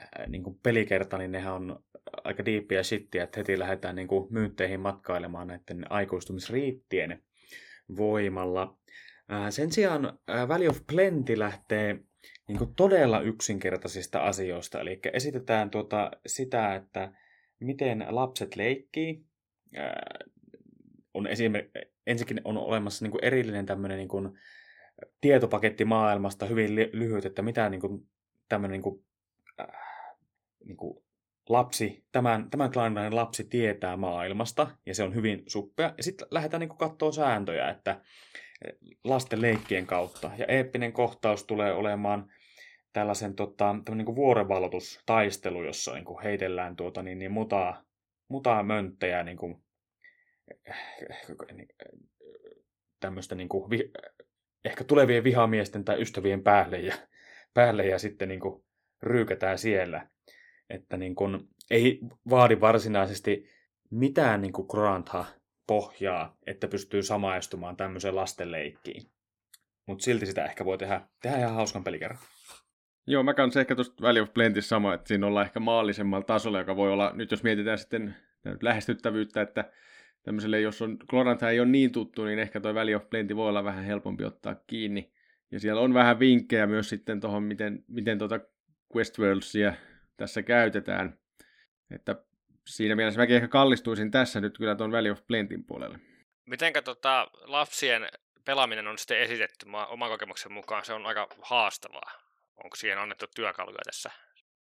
äh, 0.00 0.26
niin 0.28 0.42
kuin 0.42 0.58
pelikerta, 0.62 1.18
niin 1.18 1.32
nehän 1.32 1.54
on 1.54 1.84
aika 2.24 2.44
diippiä 2.44 2.82
shittiä, 2.82 3.24
että 3.24 3.40
heti 3.40 3.58
lähdetään 3.58 3.96
niin 3.96 4.08
kuin 4.08 4.26
myynteihin 4.30 4.80
matkailemaan 4.80 5.46
näiden 5.46 5.92
aikuistumisriittien 5.92 7.22
voimalla. 7.96 8.78
Sen 9.50 9.72
sijaan 9.72 10.18
Valley 10.48 10.68
of 10.68 10.78
Plenty 10.86 11.38
lähtee 11.38 11.98
niin 12.48 12.58
kuin 12.58 12.74
todella 12.74 13.20
yksinkertaisista 13.20 14.18
asioista. 14.18 14.80
Eli 14.80 15.00
esitetään 15.12 15.70
tuota 15.70 16.10
sitä, 16.26 16.74
että 16.74 17.12
miten 17.60 18.06
lapset 18.08 18.56
leikkii. 18.56 19.24
On 21.16 21.26
esimerkiksi, 21.26 21.78
ensinnäkin 22.06 22.40
on 22.44 22.58
olemassa 22.58 23.04
niin 23.04 23.10
kuin 23.10 23.24
erillinen 23.24 23.66
tämmöinen 23.66 23.98
niin 23.98 24.08
kuin 24.08 24.38
tietopaketti 25.20 25.84
maailmasta, 25.84 26.46
hyvin 26.46 26.74
lyhyt, 26.74 27.24
että 27.24 27.42
mitä 27.42 27.68
niin 27.68 27.80
kuin, 27.80 28.08
tämmöinen 28.48 28.72
niin 28.72 28.82
kuin, 28.82 29.04
äh, 29.60 29.66
niin 30.64 30.76
kuin 30.76 31.04
lapsi, 31.48 32.04
tämän, 32.12 32.50
tämän 32.50 32.72
klaanilainen 32.72 33.16
lapsi 33.16 33.44
tietää 33.44 33.96
maailmasta, 33.96 34.70
ja 34.86 34.94
se 34.94 35.02
on 35.02 35.14
hyvin 35.14 35.42
suppea. 35.46 35.94
Ja 35.96 36.02
sitten 36.02 36.28
lähdetään 36.30 36.60
niin 36.60 36.78
katsoa 36.78 37.12
sääntöjä, 37.12 37.70
että 37.70 38.00
lasten 39.04 39.42
leikkien 39.42 39.86
kautta. 39.86 40.30
Ja 40.38 40.46
eeppinen 40.48 40.92
kohtaus 40.92 41.44
tulee 41.44 41.72
olemaan 41.72 42.32
tällaisen 42.92 43.34
tota, 43.34 43.76
niin 43.94 44.16
vuorovalutustaistelu, 44.16 45.64
jossa 45.64 45.94
niin 45.94 46.22
heitellään 46.24 46.76
tuota, 46.76 47.02
niin, 47.02 47.18
niin 47.18 47.32
mutaa, 47.32 47.84
mutaa 48.28 48.62
mönttejä 48.62 49.22
niin 49.22 49.36
kuin, 49.36 49.65
tämmöistä 53.00 53.34
niin 53.34 53.48
kuin, 53.48 53.70
ehkä 54.64 54.84
tulevien 54.84 55.24
vihamiesten 55.24 55.84
tai 55.84 56.02
ystävien 56.02 56.42
päälle 56.42 56.78
ja, 56.78 56.94
päälle 57.54 57.86
ja 57.86 57.98
sitten 57.98 58.28
niin 58.28 58.40
kuin, 58.40 58.64
ryykätään 59.02 59.58
siellä 59.58 60.08
että 60.70 60.96
niin 60.96 61.14
kun, 61.14 61.48
ei 61.70 62.00
vaadi 62.30 62.60
varsinaisesti 62.60 63.50
mitään 63.90 64.42
niin 64.42 64.52
kuin 64.52 64.68
pohjaa, 65.66 66.36
että 66.46 66.68
pystyy 66.68 67.02
samaistumaan 67.02 67.76
tämmöiseen 67.76 68.16
lastenleikkiin. 68.16 69.02
Mutta 69.86 70.04
silti 70.04 70.26
sitä 70.26 70.44
ehkä 70.44 70.64
voi 70.64 70.78
tehdä, 70.78 71.00
tehdä 71.22 71.38
ihan 71.38 71.54
hauskan 71.54 71.84
pelikerran. 71.84 72.18
Joo, 73.06 73.22
mä 73.22 73.34
kanssa 73.34 73.60
ehkä 73.60 73.74
tuosta 73.74 74.02
Valley 74.02 74.22
of 74.22 74.34
Plentyssä 74.34 74.68
sama, 74.68 74.94
että 74.94 75.08
siinä 75.08 75.26
ollaan 75.26 75.46
ehkä 75.46 75.60
maallisemmalla 75.60 76.24
tasolla, 76.24 76.58
joka 76.58 76.76
voi 76.76 76.92
olla, 76.92 77.12
nyt 77.14 77.30
jos 77.30 77.42
mietitään 77.42 77.78
sitten 77.78 78.16
lähestyttävyyttä, 78.62 79.42
että 79.42 79.72
tämmöiselle, 80.26 80.60
jos 80.60 80.82
on 80.82 80.96
Glorantha 81.10 81.50
ei 81.50 81.60
ole 81.60 81.68
niin 81.68 81.92
tuttu, 81.92 82.24
niin 82.24 82.38
ehkä 82.38 82.60
toi 82.60 82.74
Valley 82.74 82.94
of 82.94 83.10
Plenty 83.10 83.36
voi 83.36 83.48
olla 83.48 83.64
vähän 83.64 83.84
helpompi 83.84 84.24
ottaa 84.24 84.54
kiinni. 84.54 85.12
Ja 85.50 85.60
siellä 85.60 85.80
on 85.80 85.94
vähän 85.94 86.18
vinkkejä 86.18 86.66
myös 86.66 86.88
sitten 86.88 87.20
tuohon, 87.20 87.42
miten, 87.42 87.84
miten 87.88 88.18
tuota 88.18 88.40
Questworldsia 88.96 89.74
tässä 90.16 90.42
käytetään. 90.42 91.18
Että 91.90 92.24
siinä 92.66 92.96
mielessä 92.96 93.20
mäkin 93.20 93.36
ehkä 93.36 93.48
kallistuisin 93.48 94.10
tässä 94.10 94.40
nyt 94.40 94.58
kyllä 94.58 94.74
tuon 94.74 94.92
Valley 94.92 95.12
of 95.12 95.26
Plentin 95.26 95.64
puolelle. 95.64 95.98
Mitenkä 96.46 96.82
tota, 96.82 97.30
lapsien 97.40 98.08
pelaaminen 98.44 98.86
on 98.86 98.98
sitten 98.98 99.20
esitetty 99.20 99.66
oman 99.88 100.10
kokemuksen 100.10 100.52
mukaan? 100.52 100.84
Se 100.84 100.92
on 100.92 101.06
aika 101.06 101.28
haastavaa. 101.42 102.10
Onko 102.64 102.76
siihen 102.76 102.98
annettu 102.98 103.26
työkaluja 103.34 103.78
tässä 103.84 104.10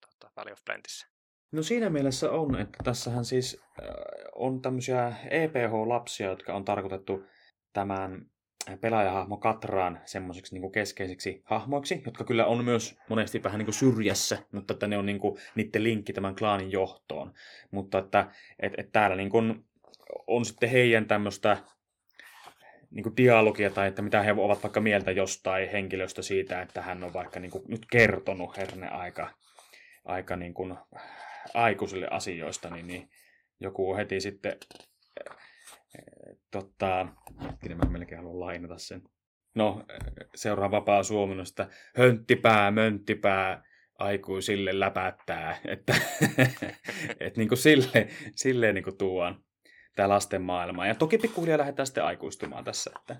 tota, 0.01 0.31
Valley 0.35 0.53
of 0.53 0.65
Plentissä? 0.65 1.12
No 1.53 1.63
siinä 1.63 1.89
mielessä 1.89 2.31
on, 2.31 2.59
että 2.59 2.77
tässähän 2.83 3.25
siis 3.25 3.61
äh, 3.81 3.87
on 4.35 4.61
tämmöisiä 4.61 5.13
EPH-lapsia, 5.29 6.29
jotka 6.29 6.53
on 6.53 6.65
tarkoitettu 6.65 7.25
tämän 7.73 8.25
pelaajahahmo 8.81 9.37
Katraan 9.37 9.99
semmoiseksi 10.05 10.59
niin 10.59 10.71
keskeiseksi 10.71 11.41
hahmoiksi, 11.43 12.01
jotka 12.05 12.23
kyllä 12.23 12.45
on 12.45 12.65
myös 12.65 12.97
monesti 13.09 13.43
vähän 13.43 13.59
niin 13.59 13.73
syrjässä, 13.73 14.37
mutta 14.51 14.73
että 14.73 14.87
ne 14.87 14.97
on 14.97 15.05
niin 15.05 15.19
kuin, 15.19 15.37
niiden 15.55 15.83
linkki 15.83 16.13
tämän 16.13 16.35
klaanin 16.35 16.71
johtoon. 16.71 17.33
Mutta 17.71 17.97
että 17.97 18.31
et, 18.59 18.73
et 18.77 18.91
täällä 18.91 19.15
niin 19.15 19.29
kuin 19.29 19.65
on 20.27 20.45
sitten 20.45 20.69
heidän 20.69 21.05
tämmöistä 21.05 21.57
niin 22.91 23.03
kuin 23.03 23.17
dialogia 23.17 23.69
tai 23.69 23.87
että 23.87 24.01
mitä 24.01 24.21
he 24.21 24.31
ovat 24.31 24.63
vaikka 24.63 24.81
mieltä 24.81 25.11
jostain 25.11 25.69
henkilöstä 25.69 26.21
siitä, 26.21 26.61
että 26.61 26.81
hän 26.81 27.03
on 27.03 27.13
vaikka 27.13 27.39
niin 27.39 27.51
kuin 27.51 27.63
nyt 27.67 27.85
kertonut 27.91 28.57
herne 28.57 28.89
aika, 28.89 29.29
aika 30.05 30.35
niin 30.35 30.53
kuin 30.53 30.77
aikuisille 31.53 32.07
asioista, 32.11 32.69
niin, 32.69 32.87
niin 32.87 33.09
joku 33.59 33.91
on 33.91 33.97
heti 33.97 34.21
sitten 34.21 34.57
Totta, 36.51 37.07
hetkinen, 37.43 37.77
mä 37.77 37.89
melkein 37.89 38.21
haluan 38.21 38.39
lainata 38.39 38.77
sen. 38.77 39.01
No, 39.55 39.85
seuraa 40.35 40.71
vapaa 40.71 41.03
suomennosta. 41.03 41.67
Hönttipää, 41.97 42.71
mönttipää, 42.71 43.63
aikuisille 43.99 44.79
läpättää. 44.79 45.59
Että 45.65 45.95
et 47.19 47.37
niin 47.37 47.47
kuin 47.47 47.57
sille, 47.57 48.07
silleen 48.35 48.75
niin 48.75 48.83
kuin 48.83 48.97
tuon 48.97 49.43
tämä 49.95 50.09
lasten 50.09 50.41
maailma. 50.41 50.87
Ja 50.87 50.95
toki 50.95 51.17
pikkuhiljaa 51.17 51.57
lähdetään 51.57 51.87
sitten 51.87 52.03
aikuistumaan 52.05 52.63
tässä. 52.63 52.91
Että... 52.99 53.15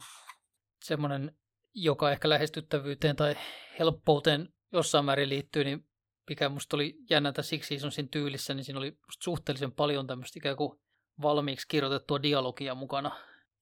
Semmoinen, 0.83 1.31
joka 1.73 2.11
ehkä 2.11 2.29
lähestyttävyyteen 2.29 3.15
tai 3.15 3.35
helppouteen 3.79 4.49
jossain 4.73 5.05
määrin 5.05 5.29
liittyy, 5.29 5.63
niin 5.63 5.85
mikä 6.29 6.49
musta 6.49 6.77
oli 6.77 6.95
jännä 7.09 7.31
tässä 7.31 7.49
Six 7.49 7.67
Seasonsin 7.67 8.09
tyylissä, 8.09 8.53
niin 8.53 8.63
siinä 8.63 8.79
oli 8.79 8.97
suhteellisen 9.21 9.71
paljon 9.71 10.07
tämmöistä 10.07 10.39
ikään 10.39 10.57
kuin 10.57 10.79
valmiiksi 11.21 11.67
kirjoitettua 11.67 12.23
dialogia 12.23 12.75
mukana, 12.75 13.11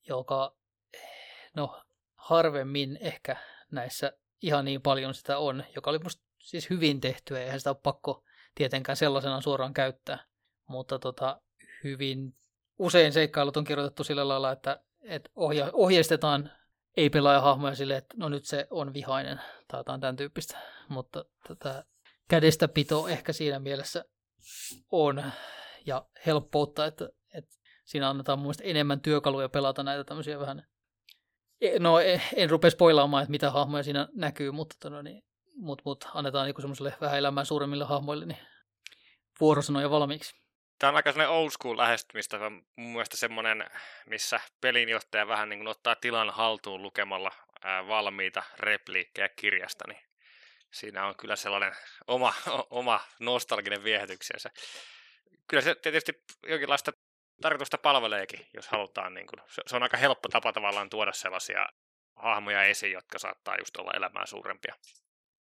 joka 0.08 0.56
no, 1.56 1.82
harvemmin 2.16 2.98
ehkä 3.02 3.38
näissä 3.72 4.14
ihan 4.42 4.66
niin 4.66 4.82
paljon 4.82 5.14
sitä 5.14 5.38
on, 5.38 5.64
joka 5.76 5.90
oli 5.90 6.00
musta 6.00 6.24
siis 6.40 6.70
hyvin 6.70 7.02
tehtyä, 7.02 7.40
eihän 7.40 7.60
sitä 7.60 7.70
ole 7.70 7.78
pakko 7.84 8.24
tietenkään 8.56 8.96
sellaisena 8.96 9.42
suoraan 9.42 9.74
käyttää, 9.74 10.26
mutta 10.68 11.00
tota, 11.00 11.42
hyvin 11.84 12.36
usein 12.80 13.14
seikkailut 13.14 13.58
on 13.58 13.64
kirjoitettu 13.64 14.04
sillä 14.04 14.28
lailla, 14.28 14.52
että, 14.52 14.80
että 15.02 15.30
ohja, 15.36 15.70
ohjeistetaan 15.74 16.52
ei-pelaajahahmoja 16.98 17.76
sille, 17.76 17.98
että 17.98 18.16
no 18.18 18.30
nyt 18.30 18.46
se 18.46 18.68
on 18.70 18.94
vihainen 18.94 19.42
tai 19.68 19.80
jotain 19.80 20.02
tämän 20.02 20.16
tyyppistä, 20.16 20.58
mutta 20.90 21.26
tätä 21.48 21.86
kädestäpito 22.32 23.08
ehkä 23.08 23.34
siinä 23.34 23.60
mielessä 23.60 24.06
on 24.92 25.24
ja 25.86 26.06
helppoutta, 26.26 26.86
että 26.86 27.10
siinä 27.84 28.10
annetaan 28.10 28.40
mun 28.40 28.54
enemmän 28.62 29.02
työkaluja 29.02 29.50
pelata 29.50 29.84
näitä 29.84 30.04
tämmöisiä 30.04 30.40
vähän, 30.40 30.68
e, 31.62 31.80
no 31.80 32.00
e, 32.00 32.22
en 32.36 32.50
rupea 32.50 32.72
spoilaamaan, 32.72 33.24
että 33.24 33.32
mitä 33.32 33.52
hahmoja 33.52 33.84
siinä 33.84 34.08
näkyy, 34.14 34.52
mutta 34.52 34.76
tota, 34.80 35.04
niin, 35.04 35.24
mut, 35.56 35.82
mut, 35.86 36.06
annetaan 36.14 36.46
niinku 36.46 36.62
semmoiselle 36.62 36.94
vähän 37.02 37.18
elämää 37.18 37.46
suuremmille 37.46 37.86
hahmoille 37.86 38.26
niin 38.26 38.40
vuorosanoja 39.40 39.90
valmiiksi. 39.90 40.36
Tämä 40.80 40.90
on 40.90 40.96
aika 40.96 41.12
sellainen 41.12 41.36
old 41.36 41.50
school 41.50 41.78
lähestymistä, 41.78 42.50
mun 42.50 42.92
mielestä 42.92 43.18
semmoinen, 43.18 43.66
missä 44.06 44.40
pelinjohtaja 44.62 45.28
vähän 45.28 45.50
niin 45.50 45.60
kuin 45.60 45.68
ottaa 45.68 45.96
tilan 45.96 46.30
haltuun 46.30 46.82
lukemalla 46.82 47.32
ää, 47.64 47.88
valmiita 47.88 48.44
repliikkejä 48.60 49.30
kirjasta, 49.30 49.84
niin 49.88 50.11
siinä 50.72 51.06
on 51.06 51.16
kyllä 51.16 51.36
sellainen 51.36 51.74
oma, 52.08 52.34
oma 52.70 53.02
nostalginen 53.20 53.84
viehätyksensä. 53.84 54.50
Kyllä 55.48 55.62
se 55.62 55.76
tietysti 55.76 56.24
jonkinlaista 56.48 56.92
tarkoitusta 57.42 57.78
palveleekin, 57.78 58.46
jos 58.54 58.68
halutaan. 58.68 59.14
Niin 59.14 59.28
kuin, 59.28 59.40
se, 59.68 59.76
on 59.76 59.84
aika 59.84 59.98
helppo 59.98 60.30
tapa 60.30 60.54
tavallaan 60.54 60.90
tuoda 60.90 61.14
sellaisia 61.14 61.68
hahmoja 62.16 62.64
esiin, 62.64 62.94
jotka 62.94 63.20
saattaa 63.20 63.56
just 63.60 63.78
olla 63.78 63.92
elämää 63.96 64.26
suurempia. 64.26 64.76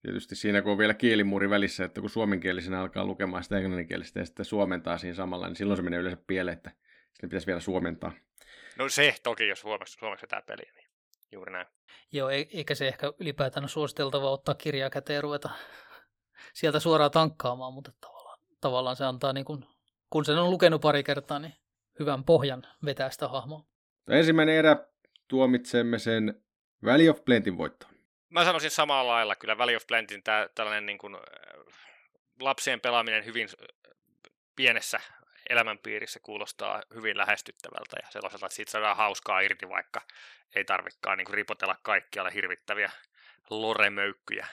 Tietysti 0.02 0.37
siinä, 0.37 0.62
kun 0.62 0.72
on 0.72 0.78
vielä 0.78 0.94
kielimuuri 0.94 1.50
välissä, 1.50 1.85
että 1.85 2.00
kun 2.00 2.11
suomenkielisenä 2.11 2.81
alkaa 2.81 3.05
lukemaan 3.05 3.42
sitä 3.42 3.59
englanninkielistä 3.59 4.20
ja 4.20 4.26
sitten 4.26 4.44
suomentaa 4.44 4.98
siinä 4.98 5.14
samalla, 5.14 5.46
niin 5.46 5.57
silloin 5.57 5.76
se 5.76 5.83
menee 5.83 6.00
yleensä 6.00 6.22
pieleen, 6.26 6.57
että 6.57 6.70
sitä 7.12 7.26
pitäisi 7.26 7.46
vielä 7.46 7.61
suomentaa. 7.61 8.12
No 8.76 8.88
se 8.88 9.14
toki, 9.22 9.48
jos 9.48 9.61
suomeksi, 9.61 9.98
suomeksi 9.98 10.26
tämä 10.26 10.42
peli, 10.42 10.62
niin 10.76 10.89
juuri 11.33 11.53
näin. 11.53 11.66
Joo, 12.12 12.31
e- 12.31 12.47
eikä 12.53 12.75
se 12.75 12.88
ehkä 12.88 13.12
ylipäätään 13.19 13.64
ole 13.64 13.69
suositeltavaa 13.69 14.31
ottaa 14.31 14.55
kirjaa 14.55 14.90
käteen 14.90 15.14
ja 15.14 15.21
ruveta 15.21 15.51
sieltä 16.53 16.81
suoraan 16.81 17.11
tankkaamaan, 17.11 17.75
mutta 17.75 17.93
tavallaan, 18.01 18.38
tavallaan 18.61 18.97
se 18.97 19.05
antaa, 19.05 19.33
niin 19.33 19.45
kun, 19.45 19.66
kun 20.11 20.25
sen 20.25 20.38
on 20.38 20.51
lukenut 20.51 20.81
pari 20.81 21.03
kertaa, 21.03 21.38
niin 21.38 21.55
hyvän 21.99 22.25
pohjan 22.25 22.66
vetää 22.85 23.11
sitä 23.11 23.29
hahmoa. 23.29 23.64
Ensimmäinen 24.11 24.55
erä 24.55 24.77
tuomitsemme 25.29 25.99
sen 25.99 26.43
Valley 26.85 27.09
of 27.09 27.25
Plentin 27.25 27.59
voittoon. 27.59 27.95
Mä 28.29 28.45
sanoisin 28.45 28.71
samalla 28.71 29.12
lailla 29.12 29.37
kyllä 29.37 29.59
Valley 29.59 29.77
of 29.77 29.87
Plentin 29.87 30.23
tää, 30.23 30.49
tällainen 30.55 30.87
niin 30.87 30.99
kuin, 30.99 31.16
lapsien 32.40 32.81
pelaaminen 32.81 33.25
hyvin 33.25 33.49
pienessä 34.57 35.01
elämänpiirissä 35.50 36.20
kuulostaa 36.22 36.82
hyvin 36.94 37.18
lähestyttävältä 37.18 37.96
ja 38.02 38.08
sellaiselta, 38.10 38.46
että 38.46 38.56
siitä 38.56 38.70
saadaan 38.70 38.96
hauskaa 38.96 39.40
irti, 39.40 39.68
vaikka 39.68 40.00
ei 40.56 40.64
tarvikaan 40.64 41.18
niin 41.18 41.34
ripotella 41.34 41.76
kaikkialle 41.82 42.34
hirvittäviä 42.34 42.90
loremöykkyjä. 43.50 44.46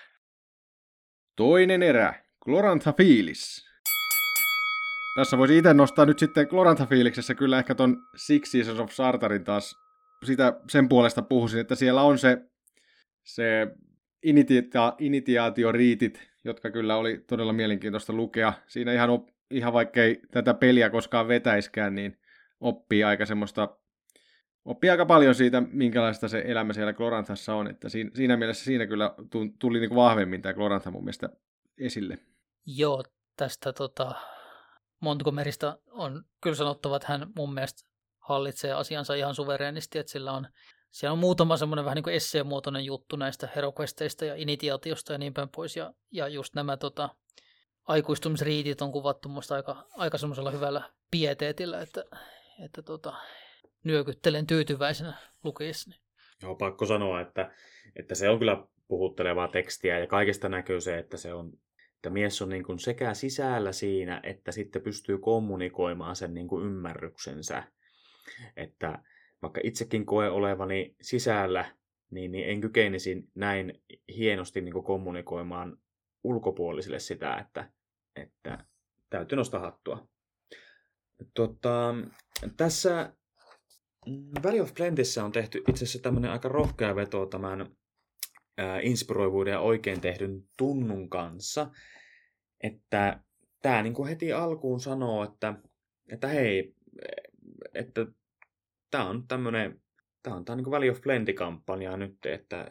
Toinen 1.36 1.84
erä, 1.84 2.14
Glorantha 2.44 2.94
Fiilis. 2.94 3.68
Tässä 5.16 5.38
voisi 5.38 5.58
itse 5.58 5.74
nostaa 5.74 6.06
nyt 6.06 6.20
sitten 6.20 6.48
Glorantha-fiiliksessä 6.48 7.36
kyllä 7.36 7.58
ehkä 7.58 7.76
ton 7.76 7.98
Six 8.16 8.52
Seasons 8.52 8.80
of 8.80 8.92
Sartarin 8.92 9.44
taas, 9.44 9.76
sitä 10.26 10.60
sen 10.70 10.90
puolesta 10.90 11.22
puhuisin, 11.22 11.60
että 11.60 11.76
siellä 11.76 12.02
on 12.02 12.18
se, 12.18 12.38
se 13.24 13.68
initia, 14.24 14.94
initiaatioriitit, 15.00 16.30
jotka 16.44 16.72
kyllä 16.72 16.96
oli 16.96 17.18
todella 17.28 17.54
mielenkiintoista 17.54 18.14
lukea. 18.14 18.54
Siinä 18.68 18.94
ihan, 18.94 19.10
op, 19.10 19.30
ihan 19.52 19.74
vaikkei 19.74 20.22
tätä 20.32 20.54
peliä 20.54 20.90
koskaan 20.90 21.28
vetäiskään, 21.28 21.96
niin 21.96 22.20
oppii 22.60 23.04
aika 23.04 23.26
semmoista, 23.26 23.78
oppii 24.66 24.90
aika 24.90 25.06
paljon 25.06 25.36
siitä, 25.36 25.62
minkälaista 25.62 26.28
se 26.28 26.44
elämä 26.46 26.74
siellä 26.74 26.94
Gloranthassa 26.94 27.56
on, 27.56 27.68
että 27.68 27.90
siinä, 27.90 28.12
siinä 28.14 28.38
mielessä 28.38 28.66
siinä 28.66 28.88
kyllä 28.88 29.16
tuli 29.60 29.80
niin 29.80 29.90
kuin 29.90 29.96
vahvemmin 29.96 30.42
tämä 30.42 30.54
Glorantha 30.54 30.92
mun 30.92 31.04
mielestä 31.04 31.30
esille. 31.78 32.18
Joo, 32.66 33.04
tästä 33.38 33.74
tota, 33.74 34.16
Montgomerysta 35.00 35.78
on 35.92 36.24
kyllä 36.42 36.56
sanottava, 36.56 36.96
että 36.96 37.08
hän 37.08 37.28
mun 37.36 37.54
mielestä 37.54 37.90
hallitsee 38.20 38.74
asiansa 38.74 39.14
ihan 39.14 39.36
suvereenisti, 39.36 40.00
että 40.00 40.12
sillä 40.12 40.32
on, 40.32 40.48
siellä 40.92 41.14
on 41.14 41.20
muutama 41.20 41.58
semmoinen 41.58 41.86
vähän 41.86 41.96
niin 41.96 42.04
kuin 42.04 42.16
esseemuotoinen 42.16 42.86
juttu 42.86 43.16
näistä 43.16 43.50
heroquesteista 43.56 44.26
ja 44.26 44.36
initiaatiosta 44.36 45.14
ja 45.14 45.18
niin 45.18 45.34
päin 45.34 45.50
pois, 45.50 45.76
ja, 45.76 45.94
ja 46.12 46.28
just 46.28 46.56
nämä 46.56 46.78
tota, 46.78 47.10
aikuistumisriitit 47.88 48.82
on 48.82 48.92
kuvattu 48.92 49.30
musta 49.30 49.56
aika, 49.56 49.88
aika 49.98 50.18
semmoisella 50.18 50.52
hyvällä 50.52 50.90
pieteetillä, 51.12 51.82
että, 51.82 52.04
että 52.66 52.82
tota, 52.82 53.14
nyökyttelen 53.84 54.48
tyytyväisenä 54.48 55.14
lukiessani. 55.44 55.96
Joo, 56.44 56.56
pakko 56.56 56.86
sanoa, 56.86 57.22
että, 57.22 57.52
että 57.96 58.16
se 58.16 58.30
on 58.30 58.40
kyllä 58.40 58.68
puhuttelevaa 58.88 59.48
tekstiä 59.48 60.00
ja 60.00 60.08
kaikesta 60.08 60.50
näkyy 60.50 60.82
se, 60.82 60.98
että 60.98 61.18
se 61.18 61.34
on 61.34 61.54
että 61.96 62.10
mies 62.10 62.42
on 62.42 62.50
niin 62.50 62.64
kuin 62.64 62.80
sekä 62.80 63.14
sisällä 63.14 63.72
siinä, 63.72 64.20
että 64.24 64.52
sitten 64.52 64.82
pystyy 64.82 65.18
kommunikoimaan 65.18 66.16
sen 66.16 66.34
niin 66.34 66.48
kuin 66.48 66.66
ymmärryksensä. 66.66 67.64
Että 68.56 69.00
vaikka 69.42 69.62
itsekin 69.64 70.06
koe 70.06 70.30
olevani 70.30 70.96
sisällä, 71.02 71.66
niin, 72.12 72.32
niin 72.32 72.50
en 72.50 72.62
kykenisi 72.62 73.30
näin 73.36 73.82
hienosti 74.18 74.62
niin 74.62 74.74
kuin 74.74 74.86
kommunikoimaan 74.86 75.78
ulkopuolisille 76.24 77.00
sitä, 77.00 77.38
että, 77.38 77.70
että 78.18 78.66
täytyy 79.10 79.36
nostaa 79.36 79.60
hattua. 79.60 80.08
Tota, 81.34 81.96
tässä 82.58 83.14
Valley 84.44 84.62
of 84.62 84.74
Plentissä 84.74 85.26
on 85.26 85.32
tehty 85.32 85.58
itse 85.58 85.86
asiassa 85.86 86.00
tämmöinen 86.02 86.32
aika 86.32 86.50
rohkea 86.50 86.96
veto 86.96 87.26
tämän 87.26 87.76
inspiroivuuden 88.82 89.52
ja 89.52 89.60
oikein 89.60 90.02
tehdyn 90.02 90.44
tunnun 90.58 91.10
kanssa, 91.10 91.72
että 92.64 93.20
tämä 93.62 93.84
niin 93.84 93.94
kuin 93.94 94.10
heti 94.10 94.34
alkuun 94.34 94.80
sanoo, 94.80 95.24
että, 95.24 95.54
että 96.12 96.28
hei, 96.28 96.76
että 97.74 98.06
tämä 98.92 99.10
on 99.10 99.28
tämmöinen, 99.28 99.82
tämä 100.24 100.36
on 100.36 100.46
tämä 100.46 100.56
niin 100.56 100.72
Valley 100.72 100.90
of 100.90 101.02
Plenty-kampanja 101.02 101.98
nyt, 101.98 102.26
että 102.26 102.68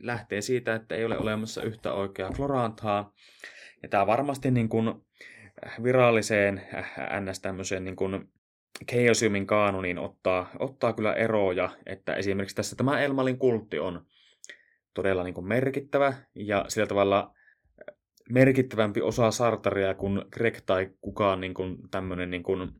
lähtee 0.00 0.40
siitä, 0.40 0.74
että 0.74 0.94
ei 0.94 1.04
ole 1.04 1.18
olemassa 1.18 1.62
yhtä 1.62 1.92
oikeaa 1.92 2.30
kloranthaa. 2.30 3.12
Ja 3.82 3.88
tämä 3.88 4.06
varmasti 4.06 4.50
niin 4.50 4.68
kuin 4.68 4.94
viralliseen 5.82 6.62
ns. 7.20 7.40
tämmöiseen 7.40 7.84
niin 7.84 7.96
kuin 7.96 8.28
Chaosiumin 8.90 9.46
kaanoniin 9.46 9.98
ottaa, 9.98 10.50
ottaa 10.58 10.92
kyllä 10.92 11.14
eroja, 11.14 11.70
että 11.86 12.14
esimerkiksi 12.14 12.56
tässä 12.56 12.76
tämä 12.76 13.00
Elmalin 13.00 13.38
kultti 13.38 13.78
on 13.78 14.06
todella 14.94 15.24
niin 15.24 15.34
kuin 15.34 15.48
merkittävä 15.48 16.14
ja 16.34 16.64
sillä 16.68 16.86
tavalla 16.86 17.34
merkittävämpi 18.30 19.00
osa 19.00 19.30
Sartaria 19.30 19.94
kuin 19.94 20.24
Greg 20.32 20.58
tai 20.66 20.90
kukaan 21.00 21.40
niin 21.40 21.54
kuin 21.54 21.76
tämmöinen 21.90 22.30
niin 22.30 22.42
kuin, 22.42 22.70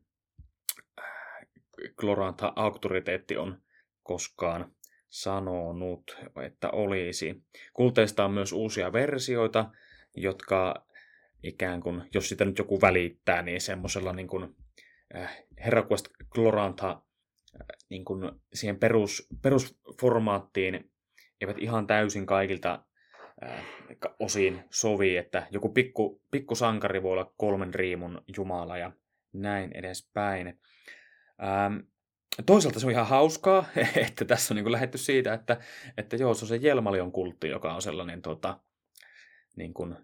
Gloranta 1.97 2.53
auktoriteetti 2.55 3.37
on 3.37 3.61
koskaan 4.03 4.71
sanonut, 5.09 6.17
että 6.43 6.69
olisi. 6.69 7.43
Kulteista 7.73 8.25
on 8.25 8.31
myös 8.31 8.53
uusia 8.53 8.93
versioita, 8.93 9.71
jotka 10.15 10.85
ikään 11.43 11.81
kuin, 11.81 12.03
jos 12.13 12.29
sitä 12.29 12.45
nyt 12.45 12.57
joku 12.57 12.81
välittää, 12.81 13.41
niin 13.41 13.61
semmoisella 13.61 14.13
niin 14.13 14.27
kuin, 14.27 14.55
äh, 15.15 15.45
HeroQuest 15.65 16.07
Gloranta 16.29 16.89
äh, 16.89 17.67
niin 17.89 18.05
kuin 18.05 18.31
siihen 18.53 18.79
perus, 18.79 19.27
perusformaattiin 19.41 20.91
eivät 21.41 21.57
ihan 21.59 21.87
täysin 21.87 22.25
kaikilta 22.25 22.85
äh, 23.43 23.65
osin 24.19 24.63
sovi, 24.69 25.17
että 25.17 25.47
joku 25.51 25.69
pikku, 25.69 26.21
pikku 26.31 26.55
sankari 26.55 27.03
voi 27.03 27.11
olla 27.11 27.33
kolmen 27.37 27.73
riimun 27.73 28.21
jumala 28.37 28.77
ja 28.77 28.91
näin 29.33 29.71
edespäin. 29.73 30.59
Ähm, 31.43 31.77
toisaalta 32.45 32.79
se 32.79 32.85
on 32.85 32.91
ihan 32.91 33.07
hauskaa, 33.07 33.65
että 34.07 34.25
tässä 34.25 34.53
on 34.53 34.55
niin 34.55 34.63
kuin 34.63 34.71
lähetty 34.71 34.97
siitä, 34.97 35.33
että, 35.33 35.57
että 35.97 36.15
joo, 36.15 36.33
se 36.33 36.45
on 36.45 36.49
se 36.49 36.55
Jelmalion 36.55 37.11
kultti, 37.11 37.47
joka 37.47 37.73
on 37.73 37.81
sellainen 37.81 38.21
tota, 38.21 38.59
niin 39.55 39.73
kuin 39.73 39.95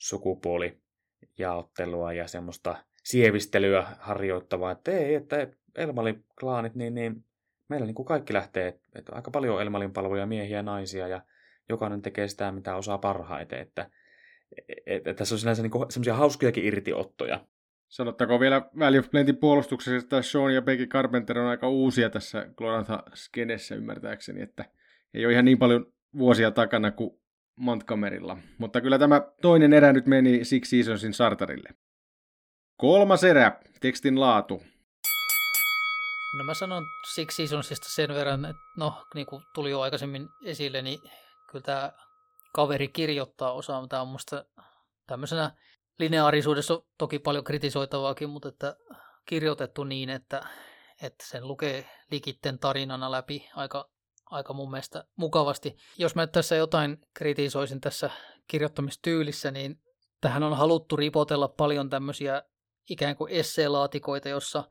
sukupuolijaottelua 0.00 2.12
ja 2.12 2.28
semmoista 2.28 2.76
sievistelyä 3.04 3.86
harjoittavaa, 4.00 4.72
että 4.72 4.90
ei, 4.90 5.14
että 5.14 5.48
Elmalin 5.76 6.24
klaanit, 6.40 6.74
niin, 6.74 6.94
niin 6.94 7.24
meillä 7.68 7.86
niin 7.86 7.94
kuin 7.94 8.06
kaikki 8.06 8.32
lähtee, 8.32 8.80
että 8.94 9.12
aika 9.14 9.30
paljon 9.30 9.62
Elmalin 9.62 9.92
palveluja 9.92 10.26
miehiä 10.26 10.56
ja 10.56 10.62
naisia 10.62 11.08
ja 11.08 11.22
jokainen 11.68 12.02
tekee 12.02 12.28
sitä, 12.28 12.52
mitä 12.52 12.76
osaa 12.76 12.98
parhaiten, 12.98 13.58
että, 13.58 13.90
että, 14.86 15.14
tässä 15.14 15.34
on 15.34 15.38
sinänsä 15.38 15.62
niin 15.62 15.90
semmoisia 15.90 16.14
hauskojakin 16.14 16.64
irtiottoja. 16.64 17.46
Sanottakoon 17.88 18.40
vielä 18.40 18.62
Valley 18.78 18.98
of 18.98 19.10
Plenty 19.10 19.32
puolustuksessa, 19.32 19.96
että 19.96 20.22
Sean 20.22 20.54
ja 20.54 20.62
Becky 20.62 20.86
Carpenter 20.86 21.38
on 21.38 21.46
aika 21.46 21.68
uusia 21.68 22.10
tässä 22.10 22.46
Glorantha-skenessä 22.56 23.74
ymmärtääkseni, 23.74 24.42
että 24.42 24.64
ei 25.14 25.26
ole 25.26 25.32
ihan 25.32 25.44
niin 25.44 25.58
paljon 25.58 25.92
vuosia 26.18 26.50
takana 26.50 26.90
kuin 26.90 27.20
Montgomerylla. 27.56 28.38
Mutta 28.58 28.80
kyllä 28.80 28.98
tämä 28.98 29.20
toinen 29.42 29.72
erä 29.72 29.92
nyt 29.92 30.06
meni 30.06 30.44
Six 30.44 30.68
Seasonsin 30.68 31.14
Sartarille. 31.14 31.68
Kolmas 32.76 33.24
erä, 33.24 33.60
tekstin 33.80 34.20
laatu. 34.20 34.62
No 36.38 36.44
mä 36.44 36.54
sanon 36.54 36.84
Six 37.14 37.36
Seasonsista 37.36 37.88
sen 37.88 38.08
verran, 38.08 38.44
että 38.44 38.62
no 38.76 39.06
niin 39.14 39.26
kuin 39.26 39.42
tuli 39.54 39.70
jo 39.70 39.80
aikaisemmin 39.80 40.28
esille, 40.44 40.82
niin 40.82 41.00
kyllä 41.50 41.62
tämä 41.64 41.92
kaveri 42.52 42.88
kirjoittaa 42.88 43.52
osaa. 43.52 43.86
Tämä 43.86 44.02
on 44.02 44.08
musta 44.08 44.44
tämmöisenä 45.06 45.50
lineaarisuudessa 45.98 46.82
toki 46.98 47.18
paljon 47.18 47.44
kritisoitavaakin, 47.44 48.30
mutta 48.30 48.48
että 48.48 48.76
kirjoitettu 49.26 49.84
niin, 49.84 50.10
että, 50.10 50.46
että 51.02 51.26
sen 51.26 51.48
lukee 51.48 51.90
likitten 52.10 52.58
tarinana 52.58 53.10
läpi 53.10 53.48
aika, 53.54 53.90
aika 54.30 54.52
mun 54.52 54.70
mielestä 54.70 55.04
mukavasti. 55.16 55.76
Jos 55.98 56.14
mä 56.14 56.26
tässä 56.26 56.56
jotain 56.56 56.98
kritisoisin 57.14 57.80
tässä 57.80 58.10
kirjoittamistyylissä, 58.48 59.50
niin 59.50 59.80
tähän 60.20 60.42
on 60.42 60.56
haluttu 60.56 60.96
ripotella 60.96 61.48
paljon 61.48 61.90
tämmöisiä 61.90 62.42
ikään 62.90 63.16
kuin 63.16 63.32
esseelaatikoita, 63.32 64.28
jossa 64.28 64.64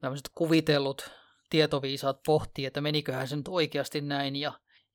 tämmöiset 0.00 0.30
kuvitellut 0.34 1.10
tietoviisaat 1.50 2.22
pohtii, 2.26 2.66
että 2.66 2.80
meniköhän 2.80 3.28
se 3.28 3.36
nyt 3.36 3.48
oikeasti 3.48 4.00
näin 4.00 4.36
ja, 4.36 4.52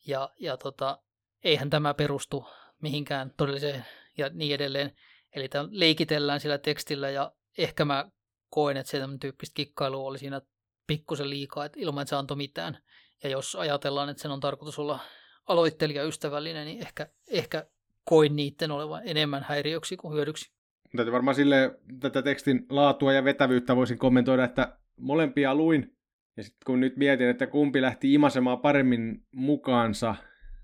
ja, 0.08 0.30
ja 0.39 0.58
tota, 0.58 0.99
eihän 1.43 1.69
tämä 1.69 1.93
perustu 1.93 2.45
mihinkään 2.82 3.34
todelliseen 3.38 3.86
ja 4.17 4.30
niin 4.30 4.56
edelleen. 4.56 4.95
Eli 5.36 5.49
tämä 5.49 5.69
leikitellään 5.71 6.39
sillä 6.39 6.58
tekstillä 6.58 7.10
ja 7.10 7.32
ehkä 7.58 7.86
mä 7.86 8.12
koen, 8.49 8.77
että 8.77 8.91
se 8.91 8.99
tyyppistä 9.19 9.53
kikkailua 9.56 10.08
oli 10.08 10.19
siinä 10.19 10.41
pikkusen 10.88 11.30
liikaa, 11.30 11.65
että 11.65 11.80
ilman 11.80 12.01
että 12.01 12.10
se 12.10 12.15
antoi 12.15 12.38
mitään. 12.38 12.84
Ja 13.23 13.30
jos 13.30 13.56
ajatellaan, 13.56 14.10
että 14.10 14.21
sen 14.21 14.32
on 14.32 14.39
tarkoitus 14.39 14.80
olla 14.80 14.99
aloittelijaystävällinen, 15.47 16.65
niin 16.65 16.82
ehkä, 16.82 17.08
ehkä 17.27 17.65
koin 18.03 18.36
niiden 18.36 18.71
olevan 18.71 19.01
enemmän 19.06 19.45
häiriöksi 19.49 19.97
kuin 19.97 20.13
hyödyksi. 20.13 20.51
Täytyy 20.95 21.13
varmaan 21.13 21.36
sille 21.36 21.80
tätä 21.99 22.21
tekstin 22.21 22.65
laatua 22.69 23.13
ja 23.13 23.23
vetävyyttä 23.23 23.75
voisin 23.75 23.97
kommentoida, 23.97 24.43
että 24.43 24.77
molempia 24.99 25.56
luin. 25.56 25.97
Ja 26.38 26.43
sitten 26.43 26.65
kun 26.65 26.80
nyt 26.80 26.97
mietin, 26.97 27.27
että 27.27 27.47
kumpi 27.47 27.82
lähti 27.82 28.13
imasemaan 28.13 28.60
paremmin 28.60 29.23
mukaansa, 29.32 30.15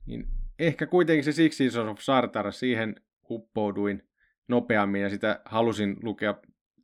niin 0.06 0.28
ehkä 0.60 0.88
kuitenkin 0.88 1.24
se 1.24 1.32
Six 1.32 1.54
Seasons 1.54 1.92
of 1.92 2.00
Sartar, 2.00 2.52
siihen 2.52 2.96
uppouduin 3.30 4.04
nopeammin 4.48 5.02
ja 5.02 5.10
sitä 5.10 5.42
halusin 5.46 5.98
lukea 6.04 6.36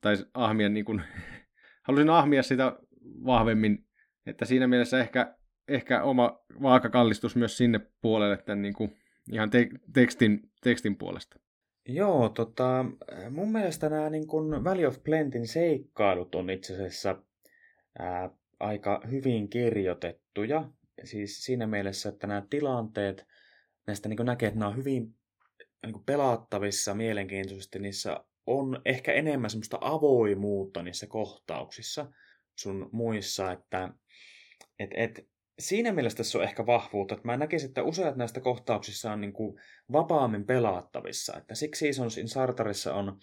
tai 0.01 0.15
ahmia 0.33 0.69
niin 0.69 0.85
kuin, 0.85 1.01
halusin 1.87 2.09
ahmia 2.09 2.43
sitä 2.43 2.79
vahvemmin, 3.25 3.85
että 4.25 4.45
siinä 4.45 4.67
mielessä 4.67 4.99
ehkä, 4.99 5.35
ehkä 5.69 6.03
oma 6.03 6.39
vaakakallistus 6.61 7.35
myös 7.35 7.57
sinne 7.57 7.79
puolelle 8.01 8.37
tämän 8.37 8.61
niin 8.61 8.73
kuin, 8.73 8.97
ihan 9.31 9.49
te- 9.49 9.69
tekstin, 9.93 10.51
tekstin 10.63 10.95
puolesta. 10.95 11.39
Joo, 11.87 12.29
tota, 12.29 12.85
mun 13.29 13.51
mielestä 13.51 13.89
nämä 13.89 14.09
niin 14.09 14.27
kuin 14.27 14.63
Valley 14.63 14.85
of 14.85 15.03
Plentin 15.03 15.47
seikkailut 15.47 16.35
on 16.35 16.49
itse 16.49 16.73
asiassa 16.73 17.23
ää, 17.99 18.29
aika 18.59 19.01
hyvin 19.11 19.49
kirjoitettuja. 19.49 20.69
Siis 21.03 21.45
siinä 21.45 21.67
mielessä, 21.67 22.09
että 22.09 22.27
nämä 22.27 22.43
tilanteet, 22.49 23.27
näistä 23.87 24.09
niin 24.09 24.25
näkee, 24.25 24.47
että 24.47 24.59
nämä 24.59 24.69
on 24.69 24.77
hyvin 24.77 25.15
niin 25.85 26.03
pelattavissa 26.05 26.93
mielenkiintoisesti, 26.95 27.79
niissä 27.79 28.23
on 28.47 28.81
ehkä 28.85 29.13
enemmän 29.13 29.49
semmoista 29.49 29.77
avoimuutta 29.81 30.83
niissä 30.83 31.07
kohtauksissa 31.07 32.11
sun 32.55 32.89
muissa, 32.91 33.51
että 33.51 33.93
et, 34.79 34.89
et, 34.93 35.28
siinä 35.59 35.91
mielessä 35.91 36.17
tässä 36.17 36.37
on 36.37 36.43
ehkä 36.43 36.65
vahvuutta, 36.65 37.15
että 37.15 37.27
mä 37.27 37.37
näkisin, 37.37 37.67
että 37.67 37.83
useat 37.83 38.15
näistä 38.15 38.39
kohtauksissa 38.39 39.11
on 39.11 39.21
niin 39.21 39.33
kuin 39.33 39.59
vapaammin 39.91 40.45
pelaattavissa, 40.45 41.37
että 41.37 41.55
siksi 41.55 41.79
Seasons 41.79 42.17
in 42.17 42.27
Sartarissa 42.27 42.93
on 42.93 43.17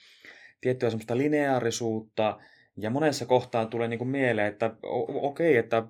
tiettyä 0.60 0.90
semmoista 0.90 1.16
lineaarisuutta, 1.16 2.38
ja 2.76 2.90
monessa 2.90 3.26
kohtaa 3.26 3.66
tulee 3.66 3.88
niin 3.88 3.98
kuin 3.98 4.08
mieleen, 4.08 4.46
että 4.52 4.76
okei, 4.82 5.50
okay, 5.50 5.56
että, 5.56 5.82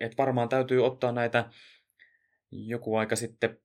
että 0.00 0.16
varmaan 0.18 0.48
täytyy 0.48 0.86
ottaa 0.86 1.12
näitä 1.12 1.50
joku 2.50 2.96
aika 2.96 3.16
sitten 3.16 3.58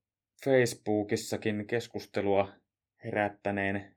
Facebookissakin 0.46 1.68
keskustelua 1.68 2.54
herättäneen 3.04 3.96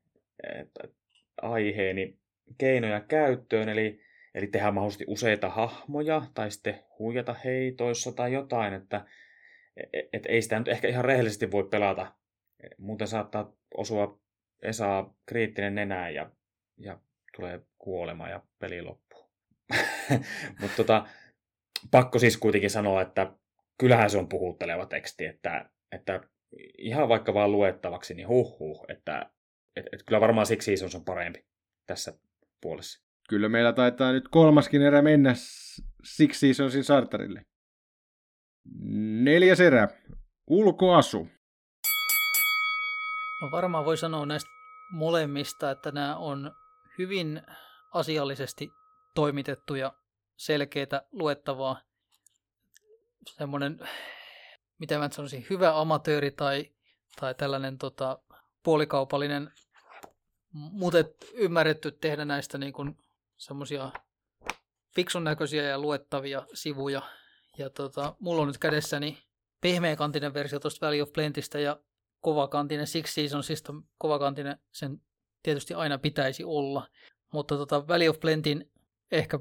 aiheeni 1.43 2.19
keinoja 2.59 3.01
käyttöön, 3.01 3.69
eli, 3.69 4.01
eli 4.35 4.47
tehdä 4.47 4.71
mahdollisesti 4.71 5.05
useita 5.09 5.49
hahmoja 5.49 6.23
tai 6.35 6.51
sitten 6.51 6.81
huijata 6.99 7.37
heitoissa 7.45 8.13
tai 8.13 8.33
jotain, 8.33 8.75
että 8.75 9.05
et, 9.77 10.09
et 10.13 10.27
ei 10.27 10.43
sitä 10.43 10.59
nyt 10.59 10.69
ehkä 10.69 10.89
ihan 10.89 11.05
rehellisesti 11.05 11.51
voi 11.51 11.65
pelata. 11.65 12.15
Muuten 12.79 13.09
saattaa 13.09 13.53
osua 13.75 14.21
Esa 14.63 15.07
kriittinen 15.27 15.75
nenää 15.75 16.11
ja, 16.11 16.31
ja 16.79 16.99
tulee 17.37 17.61
kuolema 17.79 18.29
ja 18.29 18.43
peli 18.59 18.83
loppuu. 18.83 19.31
Mutta 20.61 20.77
tota, 20.77 21.07
pakko 21.91 22.19
siis 22.19 22.37
kuitenkin 22.37 22.71
sanoa, 22.71 23.03
että 23.03 23.33
kyllähän 23.79 24.11
se 24.11 24.19
on 24.19 24.29
puhutteleva 24.29 24.87
teksti, 24.87 25.27
että, 25.27 25.71
että 25.93 26.21
ihan 26.79 27.09
vaikka 27.09 27.35
vaan 27.35 27.53
luettavaksi, 27.53 28.15
niin 28.15 28.29
huh 28.29 28.59
huh, 28.59 28.85
että 28.89 29.31
et, 29.77 29.87
et 29.93 30.03
kyllä 30.03 30.21
varmaan 30.21 30.47
siksi 30.47 30.77
se 30.77 30.85
on 30.85 31.05
parempi 31.05 31.45
tässä 31.87 32.19
puolessa. 32.61 33.05
Kyllä 33.29 33.49
meillä 33.49 33.73
taitaa 33.73 34.13
nyt 34.13 34.29
kolmaskin 34.29 34.83
erä 34.83 35.03
mennä 35.03 35.35
Six 36.05 36.37
Seasonsin 36.37 36.85
Sartarille. 36.85 37.47
Neljäs 39.23 39.61
erä. 39.61 39.89
Ulkoasu. 40.47 41.29
No 43.43 43.51
varmaan 43.51 43.85
voi 43.85 43.97
sanoa 43.97 44.27
näistä 44.27 44.51
molemmista, 44.93 45.71
että 45.71 45.93
nämä 45.93 46.17
on 46.17 46.53
hyvin 46.99 47.43
asiallisesti 47.93 48.71
toimitettuja, 49.15 49.93
selkeitä, 50.37 51.03
luettavaa. 51.13 51.81
Semmoinen 53.27 53.79
mitä 54.79 54.99
mä 54.99 55.09
sanoisin, 55.11 55.47
hyvä 55.51 55.81
amatööri 55.81 56.31
tai, 56.31 56.71
tai 57.21 57.35
tällainen 57.35 57.79
tota, 57.79 58.19
puolikaupallinen, 58.63 59.53
mutta 60.53 60.99
ymmärretty 61.35 61.93
tehdä 61.93 62.25
näistä 62.25 62.59
niin 62.59 62.73
kuin 62.73 62.97
semmoisia 63.45 63.93
fiksun 64.95 65.25
näköisiä 65.25 65.63
ja 65.63 65.79
luettavia 65.79 66.47
sivuja. 66.55 67.03
Ja 67.59 67.71
tota, 67.71 68.17
mulla 68.19 68.43
on 68.43 68.49
nyt 68.49 68.59
kädessäni 68.59 69.19
pehmeäkantinen 69.61 70.35
versio 70.35 70.61
tuosta 70.61 70.87
Valley 70.87 71.01
of 71.01 71.13
Plentistä 71.13 71.59
ja 71.59 71.81
kovakantinen 72.21 72.87
Six 72.87 73.15
Seasonsista. 73.15 73.73
Kovakantinen 73.99 74.59
sen 74.73 75.01
tietysti 75.43 75.75
aina 75.75 75.99
pitäisi 75.99 76.45
olla. 76.45 76.89
Mutta 77.33 77.57
tota, 77.57 77.89
Valley 77.89 78.09
of 78.09 78.21
Plentin 78.21 78.71
ehkä 79.13 79.39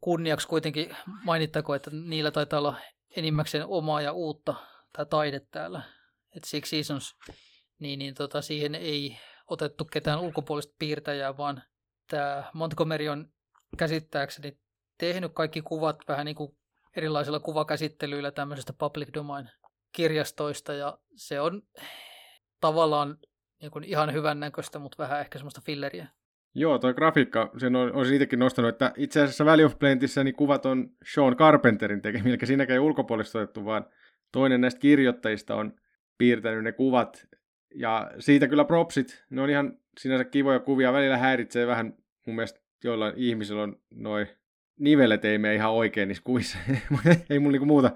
kunniaksi 0.00 0.48
kuitenkin 0.48 0.96
mainittako, 1.24 1.74
että 1.74 1.90
niillä 1.90 2.30
taitaa 2.30 2.58
olla 2.58 2.76
enimmäkseen 3.16 3.66
omaa 3.66 4.00
ja 4.00 4.12
uutta 4.12 4.54
tai 4.92 5.06
taide 5.06 5.40
täällä. 5.40 5.82
Et 6.36 6.44
Six 6.44 6.70
Seasons, 6.70 7.16
niin, 7.78 7.98
niin 7.98 8.14
tota, 8.14 8.42
siihen 8.42 8.74
ei 8.74 9.18
otettu 9.46 9.84
ketään 9.84 10.20
ulkopuolista 10.20 10.74
piirtäjää, 10.78 11.36
vaan 11.36 11.62
tämä 12.10 12.50
Montgomery 12.54 13.08
on 13.08 13.32
käsittääkseni 13.76 14.58
tehnyt 14.98 15.32
kaikki 15.34 15.62
kuvat 15.62 15.96
vähän 16.08 16.26
niin 16.26 16.36
kuin 16.36 16.56
erilaisilla 16.96 17.40
kuvakäsittelyillä 17.40 18.30
tämmöisestä 18.30 18.72
public 18.72 19.08
domain 19.14 19.50
kirjastoista 19.92 20.72
ja 20.72 20.98
se 21.14 21.40
on 21.40 21.62
tavallaan 22.60 23.18
niin 23.60 23.70
kuin 23.70 23.84
ihan 23.84 24.12
hyvän 24.12 24.40
näköistä, 24.40 24.78
mutta 24.78 25.02
vähän 25.02 25.20
ehkä 25.20 25.38
semmoista 25.38 25.60
filleriä. 25.64 26.08
Joo, 26.54 26.78
toi 26.78 26.94
grafiikka, 26.94 27.50
sen 27.58 27.76
on, 27.76 27.92
on 27.92 28.12
itsekin 28.12 28.38
nostanut, 28.38 28.68
että 28.68 28.92
itse 28.96 29.20
asiassa 29.20 29.44
Valley 29.44 29.66
of 29.66 29.78
Plentissä 29.78 30.24
niin 30.24 30.34
kuvat 30.34 30.66
on 30.66 30.90
Sean 31.14 31.36
Carpenterin 31.36 32.02
tekemiä, 32.02 32.32
eli 32.32 32.46
siinäkään 32.46 32.74
ei 32.74 32.78
ulkopuolista 32.80 33.38
otettu, 33.38 33.64
vaan 33.64 33.86
toinen 34.32 34.60
näistä 34.60 34.80
kirjoittajista 34.80 35.54
on 35.54 35.72
piirtänyt 36.18 36.64
ne 36.64 36.72
kuvat. 36.72 37.26
Ja 37.74 38.10
siitä 38.18 38.48
kyllä 38.48 38.64
propsit, 38.64 39.24
ne 39.30 39.42
on 39.42 39.50
ihan 39.50 39.78
sinänsä 39.98 40.24
kivoja 40.24 40.60
kuvia, 40.60 40.92
välillä 40.92 41.16
häiritsee 41.16 41.66
vähän, 41.66 41.94
mun 42.26 42.36
mielestä 42.36 42.60
joillain 42.86 43.14
ihmisillä 43.16 43.62
on 43.62 43.80
noin 43.90 44.26
nivelet 44.78 45.24
ei 45.24 45.38
mene 45.38 45.54
ihan 45.54 45.72
oikein 45.72 46.08
niissä 46.08 46.24
kuvissa. 46.24 46.58
ei 47.30 47.38
mulla 47.38 47.52
niinku 47.52 47.66
muuta, 47.66 47.90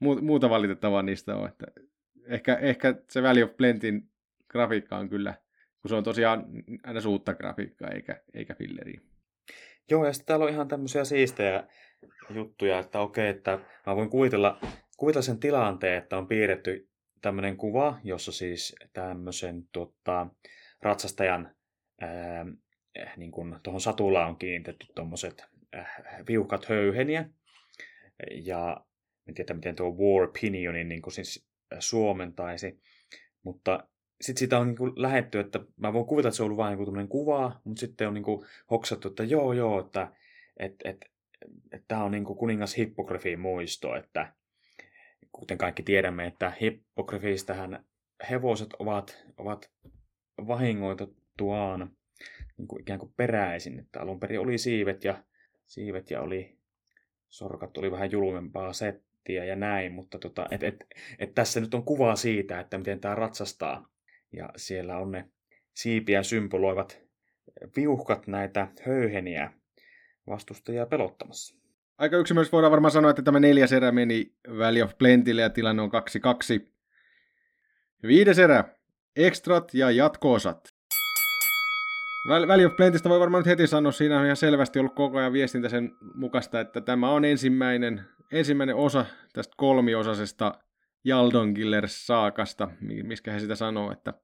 muuta 0.00 0.50
valitettavaa 0.50 1.02
niistä 1.02 1.36
ole. 1.36 1.48
Että 1.48 1.66
ehkä, 2.26 2.54
ehkä 2.54 2.94
se 3.08 3.22
Valley 3.22 3.42
of 3.42 3.56
Plentin 3.56 4.10
grafiikka 4.48 4.96
on 4.96 5.08
kyllä, 5.08 5.34
kun 5.82 5.88
se 5.88 5.94
on 5.94 6.04
tosiaan 6.04 6.44
aina 6.84 7.00
suutta 7.00 7.34
grafiikkaa 7.34 7.90
eikä, 7.90 8.22
eikä 8.34 8.54
filleriä. 8.54 9.00
Joo, 9.90 10.06
ja 10.06 10.12
sitten 10.12 10.26
täällä 10.26 10.44
on 10.44 10.50
ihan 10.50 10.68
tämmöisiä 10.68 11.04
siistejä 11.04 11.64
juttuja, 12.30 12.78
että 12.78 13.00
okei, 13.00 13.28
että 13.28 13.58
mä 13.86 13.96
voin 13.96 14.10
kuvitella, 14.10 14.58
kuvitella 14.96 15.22
sen 15.22 15.40
tilanteen, 15.40 15.98
että 15.98 16.18
on 16.18 16.28
piirretty 16.28 16.88
tämmöinen 17.22 17.56
kuva, 17.56 17.98
jossa 18.04 18.32
siis 18.32 18.76
tämmöisen 18.92 19.68
tota, 19.72 20.26
ratsastajan 20.82 21.54
ää, 22.00 22.46
niin 23.16 23.30
kuin 23.30 23.56
tuohon 23.62 23.80
satulaan 23.80 24.28
on 24.28 24.36
kiinnitetty 24.36 24.86
tuommoiset 24.94 25.44
äh, 25.76 25.96
viuhkat 26.28 26.68
höyheniä. 26.68 27.28
Ja 28.30 28.84
en 29.28 29.34
tiedä, 29.34 29.54
miten 29.54 29.76
tuo 29.76 29.90
War 29.90 30.30
Pinionin 30.40 30.88
niin 30.88 31.02
kuin 31.02 31.14
siis 31.14 31.46
suomentaisi. 31.78 32.80
Mutta 33.42 33.88
sitten 34.20 34.40
sitä 34.40 34.58
on 34.58 34.66
niin 34.66 34.92
lähetty, 34.96 35.40
että 35.40 35.60
mä 35.76 35.92
voin 35.92 36.06
kuvitella, 36.06 36.28
että 36.28 36.36
se 36.36 36.42
on 36.42 36.44
ollut 36.44 36.56
vain 36.56 36.78
niin 36.96 37.08
kuva, 37.08 37.60
mutta 37.64 37.80
sitten 37.80 38.08
on 38.08 38.14
niin 38.14 38.24
kuin 38.24 38.46
hoksattu, 38.70 39.08
että 39.08 39.24
joo 39.24 39.52
joo, 39.52 39.80
että 39.80 40.12
et, 40.56 40.74
et, 40.84 40.96
et, 41.72 41.84
tämä 41.88 42.04
on 42.04 42.10
niin 42.10 42.24
kuin 42.24 42.38
kuningas 42.38 42.76
Hippogrifiin 42.76 43.40
muisto, 43.40 43.96
että 43.96 44.32
kuten 45.32 45.58
kaikki 45.58 45.82
tiedämme, 45.82 46.26
että 46.26 46.52
Hippogrifiistähän 46.60 47.84
hevoset 48.30 48.74
ovat, 48.78 49.24
ovat 49.36 49.70
vahingoitettuaan 50.46 51.96
niin 52.58 52.68
kuin 52.68 52.80
ikään 52.80 52.98
kuin 52.98 53.12
peräisin, 53.16 53.78
että 53.78 54.00
alun 54.00 54.20
perin 54.20 54.40
oli 54.40 54.58
siivet 54.58 55.04
ja, 55.04 55.24
siivet 55.66 56.10
ja 56.10 56.20
oli 56.20 56.58
sorkat 57.28 57.78
oli 57.78 57.90
vähän 57.90 58.12
julmempaa 58.12 58.72
settiä 58.72 59.44
ja 59.44 59.56
näin, 59.56 59.92
mutta 59.92 60.18
tota, 60.18 60.46
et, 60.50 60.62
et, 60.62 60.86
et 61.18 61.34
tässä 61.34 61.60
nyt 61.60 61.74
on 61.74 61.84
kuva 61.84 62.16
siitä, 62.16 62.60
että 62.60 62.78
miten 62.78 63.00
tämä 63.00 63.14
ratsastaa 63.14 63.88
ja 64.32 64.48
siellä 64.56 64.98
on 64.98 65.12
ne 65.12 65.28
siipiä 65.74 66.22
symboloivat 66.22 67.02
viuhkat 67.76 68.26
näitä 68.26 68.68
höyheniä 68.86 69.52
vastustajia 70.26 70.86
pelottamassa. 70.86 71.56
Aika 71.98 72.16
yksimielisesti 72.16 72.52
voidaan 72.52 72.70
varmaan 72.70 72.92
sanoa, 72.92 73.10
että 73.10 73.22
tämä 73.22 73.40
neljäs 73.40 73.72
erä 73.72 73.92
meni 73.92 74.32
Valley 74.58 74.82
of 74.82 74.98
Plentille 74.98 75.42
ja 75.42 75.50
tilanne 75.50 75.82
on 75.82 75.90
2-2. 76.60 76.66
Viides 78.06 78.38
erä, 78.38 78.64
ekstrat 79.16 79.74
ja 79.74 79.90
jatkoosat. 79.90 80.71
Valley 82.28 82.66
of 82.66 82.76
Plentistä 82.76 83.08
voi 83.08 83.20
varmaan 83.20 83.40
nyt 83.40 83.46
heti 83.46 83.66
sanoa, 83.66 83.92
siinä 83.92 84.18
on 84.18 84.24
ihan 84.24 84.36
selvästi 84.36 84.78
ollut 84.78 84.94
koko 84.94 85.18
ajan 85.18 85.32
viestintä 85.32 85.68
sen 85.68 85.96
mukaista, 86.14 86.60
että 86.60 86.80
tämä 86.80 87.10
on 87.10 87.24
ensimmäinen, 87.24 88.04
ensimmäinen 88.32 88.76
osa 88.76 89.06
tästä 89.32 89.54
kolmiosaisesta 89.56 90.54
Jaldon 91.04 91.54
Killers 91.54 92.06
saakasta, 92.06 92.68
miskä 93.02 93.32
he 93.32 93.40
sitä 93.40 93.54
sanoo, 93.54 93.92
että, 93.92 94.14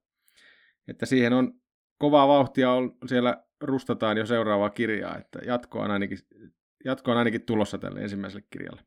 että 0.87 1.05
siihen 1.05 1.33
on 1.33 1.53
kovaa 1.97 2.27
vauhtia 2.27 2.69
siellä 3.07 3.43
rustataan 3.61 4.17
jo 4.17 4.25
seuraavaa 4.25 4.69
kirjaa, 4.69 5.17
että 5.17 5.39
jatko 5.45 5.79
on 5.79 5.91
ainakin, 5.91 6.17
jatko 6.85 7.11
on 7.11 7.17
ainakin 7.17 7.45
tulossa 7.45 7.77
tälle 7.77 7.99
ensimmäiselle 7.99 8.45
kirjalle. 8.49 8.81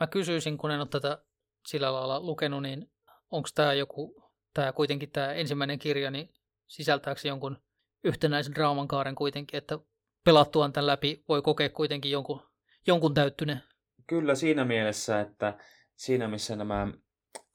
Mä 0.00 0.06
kysyisin, 0.06 0.58
kun 0.58 0.70
en 0.70 0.80
ole 0.80 0.88
tätä 0.88 1.18
sillä 1.66 1.92
lailla 1.92 2.20
lukenut, 2.20 2.62
niin 2.62 2.90
onko 3.30 3.48
tämä 3.54 3.72
joku, 3.72 4.30
tämä 4.54 4.72
kuitenkin 4.72 5.10
tämä 5.10 5.32
ensimmäinen 5.32 5.78
kirja, 5.78 6.10
niin 6.10 6.28
sisältääkö 6.66 7.20
jonkun 7.24 7.56
yhtenäisen 8.04 8.54
draaman 8.54 8.88
kaaren 8.88 9.14
kuitenkin, 9.14 9.58
että 9.58 9.78
pelattuaan 10.24 10.72
tämän 10.72 10.86
läpi 10.86 11.24
voi 11.28 11.42
kokea 11.42 11.68
kuitenkin 11.68 12.10
jonkun, 12.10 12.42
jonkun 12.86 13.14
täyttyneen. 13.14 13.60
Kyllä 14.06 14.34
siinä 14.34 14.64
mielessä, 14.64 15.20
että 15.20 15.58
siinä 15.96 16.28
missä 16.28 16.56
nämä 16.56 16.82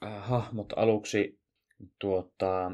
äh, 0.05 0.29
hahmot 0.29 0.73
aluksi 0.75 1.39
tuota, 1.99 2.71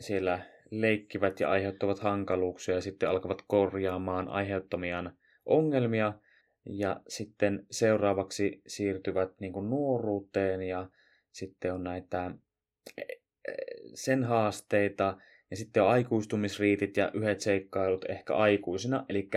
siellä 0.00 0.40
leikkivät 0.70 1.40
ja 1.40 1.50
aiheuttavat 1.50 1.98
hankaluuksia 1.98 2.74
ja 2.74 2.80
sitten 2.80 3.08
alkavat 3.08 3.42
korjaamaan 3.46 4.28
aiheuttamiaan 4.28 5.18
ongelmia 5.46 6.12
ja 6.66 7.00
sitten 7.08 7.66
seuraavaksi 7.70 8.62
siirtyvät 8.66 9.40
niin 9.40 9.52
kuin 9.52 9.70
nuoruuteen 9.70 10.62
ja 10.62 10.88
sitten 11.32 11.74
on 11.74 11.84
näitä 11.84 12.30
e, 12.96 13.02
e, 13.02 13.54
sen 13.94 14.24
haasteita 14.24 15.16
ja 15.50 15.56
sitten 15.56 15.82
on 15.82 15.88
aikuistumisriitit 15.88 16.96
ja 16.96 17.10
yhdet 17.14 17.40
seikkailut 17.40 18.04
ehkä 18.08 18.34
aikuisina. 18.34 19.04
Eli 19.08 19.28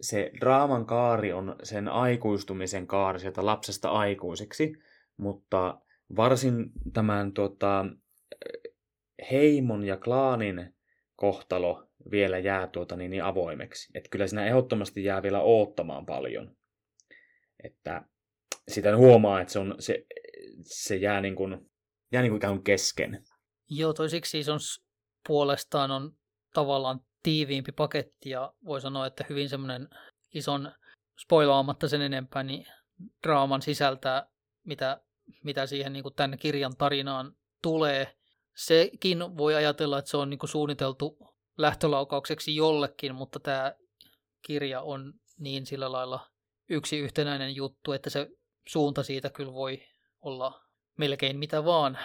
se 0.00 0.30
draaman 0.40 0.86
kaari 0.86 1.32
on 1.32 1.56
sen 1.62 1.88
aikuistumisen 1.88 2.86
kaari 2.86 3.20
sieltä 3.20 3.46
lapsesta 3.46 3.90
aikuiseksi, 3.90 4.72
mutta 5.16 5.80
varsin 6.16 6.72
tämän 6.92 7.32
tota, 7.32 7.86
heimon 9.30 9.84
ja 9.84 9.96
klaanin 9.96 10.74
kohtalo 11.16 11.88
vielä 12.10 12.38
jää 12.38 12.66
tuota 12.66 12.96
niin, 12.96 13.10
niin 13.10 13.24
avoimeksi. 13.24 13.92
Että 13.94 14.08
kyllä 14.10 14.26
siinä 14.26 14.46
ehdottomasti 14.46 15.04
jää 15.04 15.22
vielä 15.22 15.40
oottamaan 15.40 16.06
paljon. 16.06 16.56
Että 17.64 18.02
sitä 18.68 18.96
huomaa, 18.96 19.40
että 19.40 19.52
se, 19.52 19.58
on, 19.58 19.74
se, 19.78 20.06
se 20.62 20.96
jää, 20.96 21.20
niin 21.20 21.36
kuin, 21.36 21.70
jää 22.12 22.22
niin 22.22 22.30
kuin 22.30 22.36
ikään 22.36 22.54
kuin 22.54 22.64
kesken. 22.64 23.24
Joo, 23.70 23.92
toisiksi 23.92 24.30
siis 24.30 24.48
on 24.48 24.58
puolestaan 25.26 25.90
on 25.90 26.12
tavallaan 26.54 27.00
tiiviimpi 27.22 27.72
paketti 27.72 28.30
ja 28.30 28.52
voi 28.64 28.80
sanoa, 28.80 29.06
että 29.06 29.24
hyvin 29.28 29.48
semmoinen 29.48 29.88
ison 30.34 30.72
spoilaamatta 31.18 31.88
sen 31.88 32.02
enempää, 32.02 32.42
niin 32.42 32.66
draaman 33.22 33.62
sisältää, 33.62 34.26
mitä, 34.64 35.00
mitä 35.44 35.66
siihen 35.66 35.92
niin 35.92 36.02
kuin 36.02 36.14
tämän 36.14 36.38
kirjan 36.38 36.76
tarinaan 36.76 37.36
tulee. 37.62 38.16
Sekin 38.56 39.36
voi 39.36 39.54
ajatella, 39.54 39.98
että 39.98 40.10
se 40.10 40.16
on 40.16 40.30
niin 40.30 40.38
kuin 40.38 40.50
suunniteltu 40.50 41.18
lähtölaukaukseksi 41.58 42.56
jollekin, 42.56 43.14
mutta 43.14 43.40
tämä 43.40 43.74
kirja 44.46 44.80
on 44.80 45.12
niin 45.38 45.66
sillä 45.66 45.92
lailla 45.92 46.30
yksi 46.68 46.98
yhtenäinen 46.98 47.56
juttu, 47.56 47.92
että 47.92 48.10
se 48.10 48.28
suunta 48.68 49.02
siitä 49.02 49.30
kyllä 49.30 49.52
voi 49.52 49.82
olla 50.20 50.60
melkein 50.98 51.38
mitä 51.38 51.64
vaan. 51.64 51.98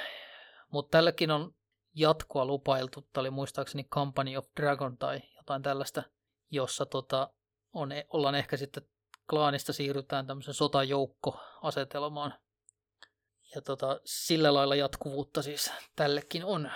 Mutta 0.72 0.98
tälläkin 0.98 1.32
on 1.32 1.55
jatkoa 1.96 2.46
lupailtu. 2.46 3.02
Tämä 3.02 3.22
oli 3.22 3.30
muistaakseni 3.30 3.84
Company 3.84 4.38
of 4.38 4.46
Dragon 4.60 4.98
tai 4.98 5.22
jotain 5.38 5.62
tällaista, 5.62 6.04
jossa 6.52 6.86
tota, 6.86 7.30
on, 7.74 7.92
e, 7.92 8.06
ollaan 8.10 8.36
ehkä 8.36 8.58
sitten 8.58 8.84
klaanista 9.30 9.74
siirrytään 9.74 10.28
tämmöisen 10.28 10.54
sotajoukkoasetelmaan. 10.54 12.34
Ja 13.56 13.62
tota, 13.62 14.00
sillä 14.06 14.54
lailla 14.54 14.76
jatkuvuutta 14.76 15.42
siis 15.42 15.72
tällekin 15.96 16.46
on. 16.46 16.72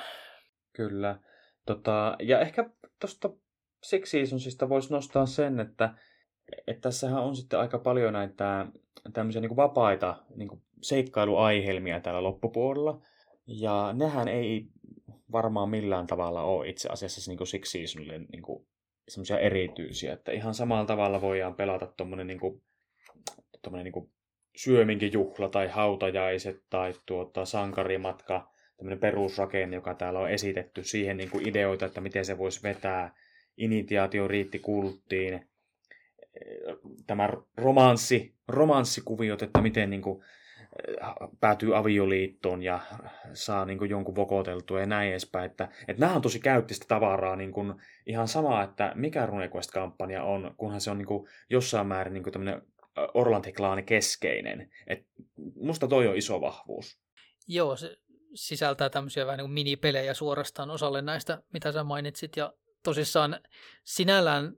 Kyllä. 0.73 1.19
Tota, 1.65 2.15
ja 2.21 2.39
ehkä 2.39 2.69
tuosta 2.99 3.29
Six 3.83 4.09
Seasonsista 4.09 4.69
voisi 4.69 4.93
nostaa 4.93 5.25
sen, 5.25 5.59
että, 5.59 5.93
että 6.67 6.81
tässähän 6.81 7.23
on 7.23 7.35
sitten 7.35 7.59
aika 7.59 7.79
paljon 7.79 8.13
näitä 8.13 8.65
tämmöisiä 9.13 9.41
niin 9.41 9.49
kuin 9.49 9.57
vapaita 9.57 10.23
niin 10.35 10.47
kuin 10.47 10.61
seikkailuaihelmia 10.81 11.99
täällä 11.99 12.23
loppupuolella. 12.23 13.01
Ja 13.47 13.93
nehän 13.93 14.27
ei 14.27 14.67
varmaan 15.31 15.69
millään 15.69 16.07
tavalla 16.07 16.43
ole 16.43 16.69
itse 16.69 16.89
asiassa 16.89 17.31
niin 17.31 17.37
kuin 17.37 17.47
Six 17.47 17.71
Seasonille 17.71 18.19
niin 18.19 18.41
kuin, 18.41 18.67
semmoisia 19.09 19.39
erityisiä. 19.39 20.13
Että 20.13 20.31
ihan 20.31 20.53
samalla 20.53 20.85
tavalla 20.85 21.21
voidaan 21.21 21.55
pelata 21.55 21.87
tuommoinen 21.97 22.27
niin 22.27 22.39
kuin, 22.39 22.61
niin 23.83 23.93
kuin 23.93 24.11
syöminkin 24.55 25.13
juhla 25.13 25.49
tai 25.49 25.67
hautajaiset 25.67 26.63
tai 26.69 26.93
tuota, 27.05 27.45
sankarimatka, 27.45 28.51
tämmöinen 28.77 28.99
perusrakenne, 28.99 29.75
joka 29.75 29.93
täällä 29.93 30.19
on 30.19 30.29
esitetty, 30.29 30.83
siihen 30.83 31.17
niin 31.17 31.29
kuin 31.29 31.47
ideoita, 31.47 31.85
että 31.85 32.01
miten 32.01 32.25
se 32.25 32.37
voisi 32.37 32.63
vetää. 32.63 33.15
Initiaatio 33.57 34.27
riitti 34.27 34.59
kulttiin, 34.59 35.49
tämä 37.07 37.29
romanssi, 37.57 38.35
romanssikuviot, 38.47 39.41
että 39.41 39.61
miten 39.61 39.89
niin 39.89 40.01
kuin, 40.01 40.23
päätyy 41.39 41.77
avioliittoon 41.77 42.63
ja 42.63 42.79
saa 43.33 43.65
niin 43.65 43.77
kuin 43.77 43.89
jonkun 43.89 44.15
vokoteltua 44.15 44.79
ja 44.79 44.85
näin 44.85 45.09
edespäin. 45.09 45.51
Että, 45.51 45.69
että 45.87 45.99
nämä 45.99 46.15
on 46.15 46.21
tosi 46.21 46.39
käyttistä 46.39 46.85
tavaraa 46.87 47.35
niin 47.35 47.51
kuin 47.51 47.73
ihan 48.05 48.27
sama, 48.27 48.63
että 48.63 48.91
mikä 48.95 49.25
RuneQuest-kampanja 49.25 50.23
on, 50.23 50.55
kunhan 50.57 50.81
se 50.81 50.91
on 50.91 50.97
niin 50.97 51.07
kuin 51.07 51.29
jossain 51.49 51.87
määrin 51.87 52.13
niin 52.13 52.23
kuin 52.23 52.33
tämmöinen 52.33 52.61
Orlanti-klaani 53.13 53.83
keskeinen. 53.83 54.71
Et 54.87 55.07
musta 55.55 55.87
toi 55.87 56.07
on 56.07 56.17
iso 56.17 56.41
vahvuus. 56.41 56.99
Joo, 57.47 57.75
se 57.75 57.97
sisältää 58.33 58.89
tämmöisiä 58.89 59.25
vähän 59.25 59.37
niin 59.37 59.45
kuin 59.45 59.53
minipelejä 59.53 60.13
suorastaan 60.13 60.69
osalle 60.69 61.01
näistä, 61.01 61.41
mitä 61.53 61.71
sä 61.71 61.83
mainitsit. 61.83 62.37
Ja 62.37 62.53
tosissaan 62.83 63.39
sinällään 63.83 64.53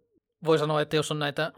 voi 0.46 0.60
sanoa, 0.60 0.82
että 0.82 0.96
jos 0.96 1.12
on 1.12 1.20
näitä 1.20 1.52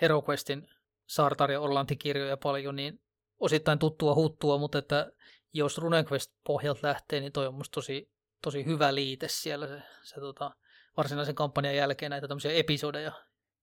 HeroQuestin 0.00 0.68
Sartar 1.06 1.50
ja 1.50 1.60
Orlanti-kirjoja 1.60 2.36
paljon, 2.36 2.76
niin 2.76 3.00
osittain 3.38 3.78
tuttua 3.78 4.14
huttua, 4.14 4.58
mutta 4.58 4.78
että 4.78 5.12
jos 5.52 5.78
RuneQuest 5.78 6.32
pohjalta 6.46 6.80
lähtee, 6.82 7.20
niin 7.20 7.32
toi 7.32 7.46
on 7.46 7.54
musta 7.54 7.74
tosi, 7.74 8.10
tosi 8.42 8.64
hyvä 8.66 8.94
liite 8.94 9.26
siellä 9.28 9.66
se, 9.66 9.82
se 10.02 10.20
tota, 10.20 10.50
varsinaisen 10.96 11.34
kampanjan 11.34 11.76
jälkeen 11.76 12.10
näitä 12.10 12.28
tämmöisiä 12.28 12.52
episodeja. 12.52 13.12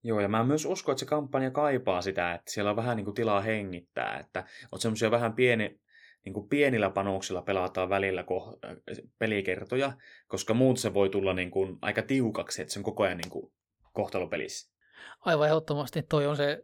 Joo, 0.03 0.19
ja 0.19 0.27
mä 0.27 0.43
myös 0.43 0.65
uskon, 0.65 0.93
että 0.93 0.99
se 0.99 1.05
kampanja 1.05 1.51
kaipaa 1.51 2.01
sitä, 2.01 2.33
että 2.33 2.51
siellä 2.51 2.69
on 2.69 2.75
vähän 2.75 2.97
niin 2.97 3.05
kuin 3.05 3.15
tilaa 3.15 3.41
hengittää, 3.41 4.19
että 4.19 4.43
on 4.71 4.79
semmoisia 4.79 5.11
vähän 5.11 5.33
pieni, 5.33 5.79
niin 6.25 6.33
kuin 6.33 6.49
pienillä 6.49 6.89
panoksilla 6.89 7.41
pelataan 7.41 7.89
välillä 7.89 8.21
ko- 8.21 8.59
pelikertoja, 9.19 9.93
koska 10.27 10.53
muut 10.53 10.79
se 10.79 10.93
voi 10.93 11.09
tulla 11.09 11.33
niin 11.33 11.51
kuin 11.51 11.77
aika 11.81 12.01
tiukaksi, 12.01 12.61
että 12.61 12.73
se 12.73 12.79
on 12.79 12.83
koko 12.83 13.03
ajan 13.03 13.17
niin 13.17 13.29
kuin 13.29 13.53
kohtalopelissä. 13.93 14.71
Aivan 15.19 15.47
ehdottomasti 15.47 16.03
toi 16.03 16.25
on 16.27 16.37
se 16.37 16.63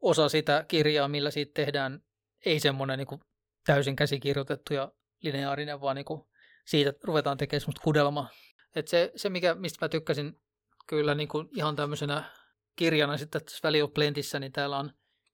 osa 0.00 0.28
sitä 0.28 0.64
kirjaa, 0.68 1.08
millä 1.08 1.30
siitä 1.30 1.52
tehdään 1.54 2.00
ei 2.46 2.60
semmoinen 2.60 2.98
niin 2.98 3.20
täysin 3.66 3.96
käsikirjoitettu 3.96 4.74
ja 4.74 4.92
lineaarinen, 5.22 5.80
vaan 5.80 5.96
niin 5.96 6.04
kuin 6.04 6.22
siitä 6.66 6.92
ruvetaan 7.04 7.36
tekemään 7.36 7.60
semmoista 7.60 7.84
kudelmaa. 7.84 8.28
Et 8.74 8.88
se, 8.88 9.12
se 9.16 9.30
mikä, 9.30 9.54
mistä 9.54 9.84
mä 9.84 9.88
tykkäsin 9.88 10.40
kyllä 10.86 11.14
niin 11.14 11.28
kuin 11.28 11.48
ihan 11.56 11.76
tämmöisenä 11.76 12.24
kirjana 12.76 13.16
sitten 13.16 13.44
tässä 13.44 13.58
Valley 13.62 13.82
of 13.82 13.94
Plentissä, 13.94 14.38
niin 14.38 14.52
täällä 14.52 14.78
on 14.78 14.92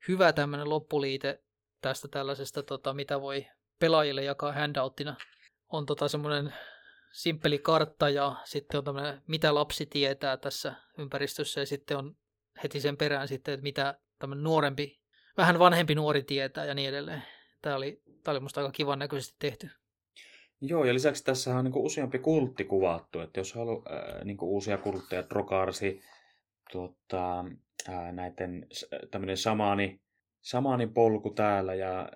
hyvä 0.08 0.32
tämmöinen 0.32 0.70
loppuliite 0.70 1.42
tästä 1.80 2.08
tällaisesta, 2.08 2.62
tota, 2.62 2.94
mitä 2.94 3.20
voi 3.20 3.46
pelaajille 3.78 4.24
jakaa 4.24 4.52
handouttina. 4.52 5.16
On 5.68 5.86
tota 5.86 6.08
semmoinen 6.08 6.54
simppeli 7.12 7.58
kartta 7.58 8.08
ja 8.08 8.36
sitten 8.44 8.78
on 8.78 8.84
tämmöinen, 8.84 9.22
mitä 9.28 9.54
lapsi 9.54 9.86
tietää 9.86 10.36
tässä 10.36 10.74
ympäristössä 10.98 11.60
ja 11.60 11.66
sitten 11.66 11.96
on 11.96 12.16
heti 12.62 12.80
sen 12.80 12.96
perään 12.96 13.28
sitten, 13.28 13.54
että 13.54 13.62
mitä 13.62 13.98
tämmöinen 14.18 14.44
nuorempi, 14.44 15.01
vähän 15.36 15.58
vanhempi 15.58 15.94
nuori 15.94 16.22
tietää 16.22 16.64
ja 16.64 16.74
niin 16.74 16.88
edelleen. 16.88 17.22
Tämä 17.62 17.76
oli, 17.76 18.02
tämä 18.22 18.32
oli 18.32 18.40
musta 18.40 18.60
aika 18.60 18.72
kivan 18.72 18.98
näköisesti 18.98 19.36
tehty. 19.38 19.70
Joo, 20.60 20.84
ja 20.84 20.94
lisäksi 20.94 21.24
tässä 21.24 21.56
on 21.56 21.64
niin 21.64 21.72
useampi 21.76 22.18
kultti 22.18 22.64
kuvattu, 22.64 23.20
että 23.20 23.40
jos 23.40 23.54
haluaa 23.54 23.82
äh, 23.90 24.24
niin 24.24 24.36
uusia 24.40 24.78
kultteja, 24.78 25.28
Drokarsi, 25.30 26.00
tuota, 26.72 27.44
äh, 27.88 28.12
näiden 28.12 28.66
tämmöinen 29.10 29.36
samani, 29.36 30.00
samani 30.40 30.86
polku 30.86 31.30
täällä, 31.30 31.74
ja 31.74 32.08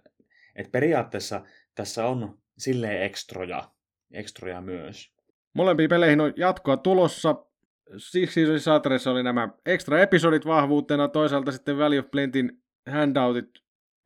et 0.57 0.73
periaatteessa 0.73 1.45
tässä 1.75 2.07
on 2.07 2.39
silleen 2.59 3.03
ekstroja, 3.03 3.71
ekstroja 4.13 4.61
myös. 4.61 5.13
Molempiin 5.53 5.91
peleihin 5.91 6.21
on 6.21 6.33
jatkoa 6.37 6.77
tulossa. 6.77 7.45
Siksi 7.97 8.59
Saatreissa 8.59 9.11
oli 9.11 9.23
nämä 9.23 9.49
extra 9.67 10.01
episodit 10.01 10.47
vahvuutena, 10.47 11.09
toisaalta 11.09 11.53
sitten 11.53 11.79
Valley 11.79 11.99
of 11.99 12.11
Plentin 12.11 12.63
handoutit 12.93 13.51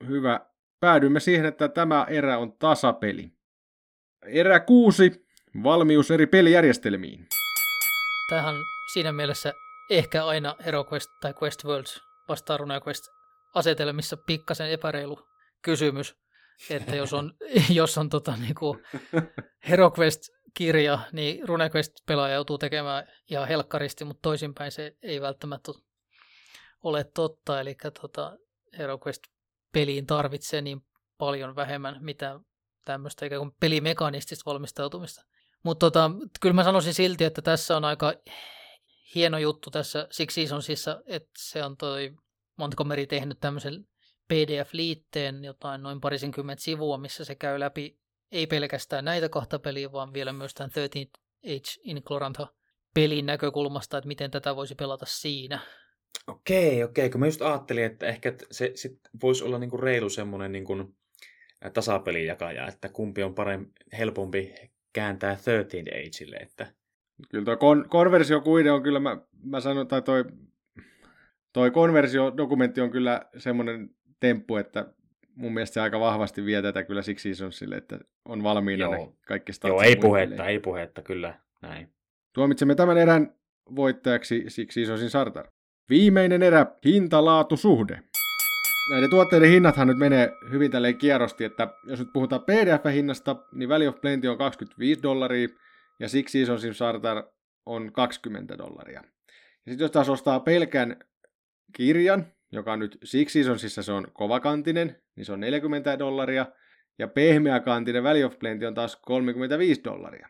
hyvä. 0.08 0.40
Päädyimme 0.80 1.20
siihen, 1.20 1.46
että 1.46 1.68
tämä 1.68 2.06
erä 2.08 2.38
on 2.38 2.52
tasapeli. 2.58 3.32
Erä 4.26 4.60
kuusi, 4.60 5.26
valmius 5.62 6.10
eri 6.10 6.26
pelijärjestelmiin. 6.26 7.26
Tähän 8.30 8.54
siinä 8.92 9.12
mielessä 9.12 9.52
ehkä 9.90 10.24
aina 10.24 10.56
HeroQuest 10.64 11.10
tai 11.20 11.34
Quest 11.42 11.64
Worlds 11.64 12.00
vastaa 12.28 12.56
RuneQuest 12.56 13.04
asetelmissa 13.54 14.16
pikkasen 14.16 14.70
epäreilu 14.70 15.28
kysymys, 15.62 16.16
että 16.70 16.96
jos 16.96 17.12
on, 17.12 17.34
jos 17.80 17.98
on 17.98 18.08
tota, 18.08 18.36
niinku 18.36 18.78
HeroQuest-kirja, 19.68 20.98
niin 21.12 21.48
RuneQuest-pelaaja 21.48 22.34
joutuu 22.34 22.58
tekemään 22.58 23.04
ihan 23.30 23.48
helkkaristi, 23.48 24.04
mutta 24.04 24.22
toisinpäin 24.22 24.72
se 24.72 24.96
ei 25.02 25.20
välttämättä 25.20 25.72
ole 26.82 27.04
totta, 27.04 27.60
eli 27.60 27.76
tota, 28.00 28.36
HeroQuest-peliin 28.78 30.06
tarvitsee 30.06 30.60
niin 30.60 30.84
paljon 31.18 31.56
vähemmän 31.56 31.96
mitä 32.00 32.40
tämmöistä 32.84 33.26
ikään 33.26 33.40
kuin 33.40 33.56
pelimekanistista 33.60 34.50
valmistautumista. 34.50 35.24
Mutta 35.62 35.86
tota, 35.86 36.10
kyllä 36.40 36.54
mä 36.54 36.64
sanoisin 36.64 36.94
silti, 36.94 37.24
että 37.24 37.42
tässä 37.42 37.76
on 37.76 37.84
aika 37.84 38.12
hieno 39.14 39.38
juttu 39.38 39.70
tässä 39.70 40.06
Six 40.10 40.34
Seasonsissa, 40.34 41.02
että 41.06 41.30
se 41.38 41.64
on 41.64 41.76
toi 41.76 42.16
Montgomery 42.56 43.06
tehnyt 43.06 43.40
tämmöisen 43.40 43.88
PDF-liitteen, 44.28 45.44
jotain 45.44 45.82
noin 45.82 46.00
parisenkymmentä 46.00 46.62
sivua, 46.62 46.98
missä 46.98 47.24
se 47.24 47.34
käy 47.34 47.60
läpi 47.60 47.98
ei 48.32 48.46
pelkästään 48.46 49.04
näitä 49.04 49.28
kahta 49.28 49.58
peliä, 49.58 49.92
vaan 49.92 50.12
vielä 50.12 50.32
myös 50.32 50.54
tämän 50.54 50.70
13 50.70 51.20
Age 51.44 51.80
in 51.82 52.02
Clorantha 52.02 52.48
pelin 52.94 53.26
näkökulmasta, 53.26 53.98
että 53.98 54.08
miten 54.08 54.30
tätä 54.30 54.56
voisi 54.56 54.74
pelata 54.74 55.06
siinä. 55.06 55.60
Okei, 56.26 56.84
okei, 56.84 57.10
kun 57.10 57.20
mä 57.20 57.26
just 57.26 57.42
ajattelin, 57.42 57.84
että 57.84 58.06
ehkä 58.06 58.34
se 58.50 58.72
sit 58.74 59.00
voisi 59.22 59.44
olla 59.44 59.58
niinku 59.58 59.76
reilu 59.76 60.08
semmoinen 60.08 60.52
niinku 60.52 60.94
tasapelijakaja, 61.74 62.68
että 62.68 62.88
kumpi 62.88 63.22
on 63.22 63.34
parempi, 63.34 63.72
helpompi 63.98 64.54
kääntää 64.92 65.36
13 65.36 65.78
Ageille, 65.78 66.36
että 66.36 66.66
Kyllä 67.28 67.44
tuo 67.44 67.54
kon- 67.54 67.88
konversiokuide 67.88 68.70
on 68.70 68.82
kyllä, 68.82 69.00
mä, 69.00 69.16
mä 69.44 69.60
sanon, 69.60 69.88
tai 69.88 70.02
toi, 70.02 70.24
toi 71.52 71.70
konversiodokumentti 71.70 72.80
on 72.80 72.90
kyllä 72.90 73.26
semmoinen 73.38 73.90
temppu, 74.20 74.56
että 74.56 74.92
mun 75.34 75.54
mielestä 75.54 75.74
se 75.74 75.80
aika 75.80 76.00
vahvasti 76.00 76.44
vie 76.44 76.62
tätä 76.62 76.82
kyllä 76.82 77.02
Six 77.02 77.22
Seasonsille, 77.22 77.76
että 77.76 77.98
on 78.24 78.42
valmiina 78.42 78.84
Joo. 78.84 78.92
ne 78.94 79.12
kaikki 79.26 79.52
Joo, 79.64 79.82
ei 79.82 79.96
puhetta, 79.96 80.46
ei 80.46 80.58
puhetta, 80.58 81.02
kyllä, 81.02 81.40
näin. 81.62 81.92
Tuomitsemme 82.32 82.74
tämän 82.74 82.98
erän 82.98 83.34
voittajaksi 83.76 84.44
Six 84.48 84.74
Seasonsin 84.74 85.10
Sartar. 85.10 85.48
Viimeinen 85.90 86.42
erä, 86.42 86.66
hinta-laatu-suhde. 86.84 88.02
Näiden 88.90 89.10
tuotteiden 89.10 89.50
hinnathan 89.50 89.88
nyt 89.88 89.98
menee 89.98 90.32
hyvin 90.50 90.70
tälleen 90.70 90.98
kierrosti, 90.98 91.44
että 91.44 91.68
jos 91.84 91.98
nyt 91.98 92.12
puhutaan 92.12 92.42
PDF-hinnasta, 92.42 93.36
niin 93.52 93.68
Valley 93.68 93.88
of 93.88 94.00
Plenty 94.00 94.28
on 94.28 94.38
25 94.38 95.02
dollaria, 95.02 95.48
ja 96.00 96.08
Six 96.08 96.32
Seasonsin 96.32 96.74
Sartar 96.74 97.24
on 97.66 97.92
20 97.92 98.58
dollaria. 98.58 99.02
Ja 99.66 99.72
sitten 99.72 99.84
jos 99.84 99.90
taas 99.90 100.08
ostaa 100.08 100.40
pelkän 100.40 100.96
kirjan, 101.72 102.26
joka 102.52 102.72
on 102.72 102.78
nyt 102.78 102.98
Six 103.04 103.32
Seasonsissa 103.32 103.82
se 103.82 103.92
on 103.92 104.06
kovakantinen, 104.12 104.96
niin 105.16 105.24
se 105.24 105.32
on 105.32 105.40
40 105.40 105.98
dollaria, 105.98 106.46
ja 106.98 107.08
pehmeäkantinen 107.08 108.02
Valley 108.02 108.24
of 108.24 108.38
Plenty 108.38 108.66
on 108.66 108.74
taas 108.74 108.96
35 108.96 109.84
dollaria. 109.84 110.28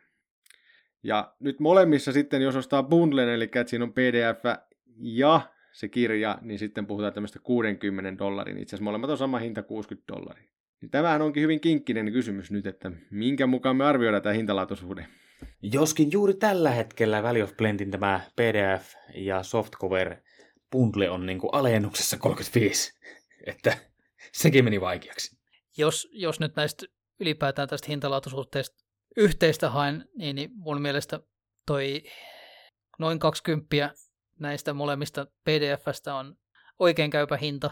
Ja 1.02 1.34
nyt 1.40 1.60
molemmissa 1.60 2.12
sitten, 2.12 2.42
jos 2.42 2.56
ostaa 2.56 2.82
bundlen, 2.82 3.28
eli 3.28 3.44
että 3.44 3.64
siinä 3.66 3.84
on 3.84 3.92
PDF 3.92 4.69
ja 5.00 5.40
se 5.72 5.88
kirja, 5.88 6.38
niin 6.42 6.58
sitten 6.58 6.86
puhutaan 6.86 7.12
tämmöistä 7.12 7.38
60 7.38 8.18
dollarin. 8.24 8.58
Itse 8.58 8.76
asiassa 8.76 8.84
molemmat 8.84 9.10
on 9.10 9.18
sama 9.18 9.38
hinta 9.38 9.62
60 9.62 10.12
dollaria. 10.14 10.50
Niin 10.80 10.90
tämähän 10.90 11.22
onkin 11.22 11.42
hyvin 11.42 11.60
kinkkinen 11.60 12.12
kysymys 12.12 12.50
nyt, 12.50 12.66
että 12.66 12.92
minkä 13.10 13.46
mukaan 13.46 13.76
me 13.76 13.84
arvioidaan 13.84 14.22
tämä 14.22 14.32
hintalaatuisuuden. 14.32 15.06
Joskin 15.62 16.12
juuri 16.12 16.34
tällä 16.34 16.70
hetkellä 16.70 17.22
Valley 17.22 17.42
of 17.42 17.56
Plentin 17.56 17.90
tämä 17.90 18.20
PDF 18.36 18.94
ja 19.14 19.42
softcover 19.42 20.16
bundle 20.72 21.10
on 21.10 21.26
niin 21.26 21.38
kuin 21.38 21.54
alennuksessa 21.54 22.16
35, 22.18 23.00
että 23.46 23.78
sekin 24.32 24.64
meni 24.64 24.80
vaikeaksi. 24.80 25.36
Jos, 25.76 26.08
jos 26.12 26.40
nyt 26.40 26.56
näistä 26.56 26.86
ylipäätään 27.20 27.68
tästä 27.68 27.86
hintalaatuisuhteesta 27.88 28.84
yhteistä 29.16 29.70
haen, 29.70 30.04
niin, 30.14 30.36
niin 30.36 30.50
mun 30.54 30.82
mielestä 30.82 31.20
toi 31.66 32.02
noin 32.98 33.18
20 33.18 33.66
näistä 34.40 34.72
molemmista 34.72 35.26
PDFstä 35.44 36.14
on 36.14 36.36
oikein 36.78 37.10
käypä 37.10 37.36
hinta. 37.36 37.70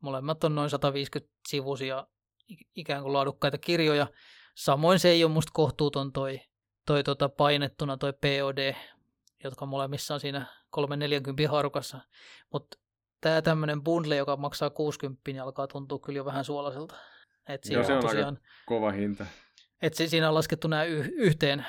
Molemmat 0.00 0.44
on 0.44 0.54
noin 0.54 0.70
150 0.70 1.34
sivuisia 1.48 2.06
ikään 2.76 3.02
kuin 3.02 3.12
laadukkaita 3.12 3.58
kirjoja. 3.58 4.06
Samoin 4.54 4.98
se 4.98 5.08
ei 5.08 5.24
ole 5.24 5.32
musta 5.32 5.52
kohtuuton 5.54 6.12
toi 6.12 6.40
toi 6.88 7.04
tota 7.04 7.28
painettuna 7.28 7.96
toi 7.96 8.12
POD, 8.12 8.74
jotka 9.44 9.66
molemmissa 9.66 10.14
on 10.14 10.20
siinä 10.20 10.46
340 10.70 11.52
harukassa. 11.52 12.00
Mutta 12.52 12.78
tämä 13.20 13.42
tämmöinen 13.42 13.82
bundle, 13.82 14.16
joka 14.16 14.36
maksaa 14.36 14.70
60, 14.70 15.22
niin 15.26 15.42
alkaa 15.42 15.66
tuntua 15.66 15.98
kyllä 15.98 16.16
jo 16.16 16.24
vähän 16.24 16.44
suolaiselta. 16.44 16.94
Et 17.48 17.64
siinä 17.64 17.80
Joo, 17.80 17.86
se 17.86 17.92
on 17.92 18.00
tosiaan, 18.00 18.34
aika 18.34 18.46
kova 18.66 18.90
hinta. 18.90 19.26
Et 19.82 19.94
siinä 19.94 20.28
on 20.28 20.34
laskettu 20.34 20.68
nämä 20.68 20.84
y- 20.84 21.12
yhteen. 21.16 21.66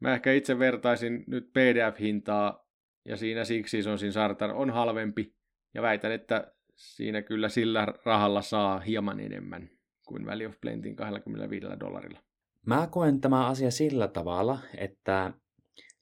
Mä 0.00 0.14
ehkä 0.14 0.32
itse 0.32 0.58
vertaisin 0.58 1.24
nyt 1.26 1.52
PDF-hintaa, 1.52 2.63
ja 3.04 3.16
siinä 3.16 3.44
siksi 3.44 3.88
on 3.88 3.98
siinä 3.98 4.12
Sartar 4.12 4.50
on 4.50 4.70
halvempi, 4.70 5.34
ja 5.74 5.82
väitän, 5.82 6.12
että 6.12 6.52
siinä 6.74 7.22
kyllä 7.22 7.48
sillä 7.48 7.86
rahalla 8.04 8.42
saa 8.42 8.80
hieman 8.80 9.20
enemmän 9.20 9.70
kuin 10.06 10.26
Valley 10.26 10.46
of 10.46 10.60
Plentin 10.60 10.96
25 10.96 11.66
dollarilla. 11.80 12.18
Mä 12.66 12.88
koen 12.90 13.20
tämä 13.20 13.46
asia 13.46 13.70
sillä 13.70 14.08
tavalla, 14.08 14.58
että 14.76 15.32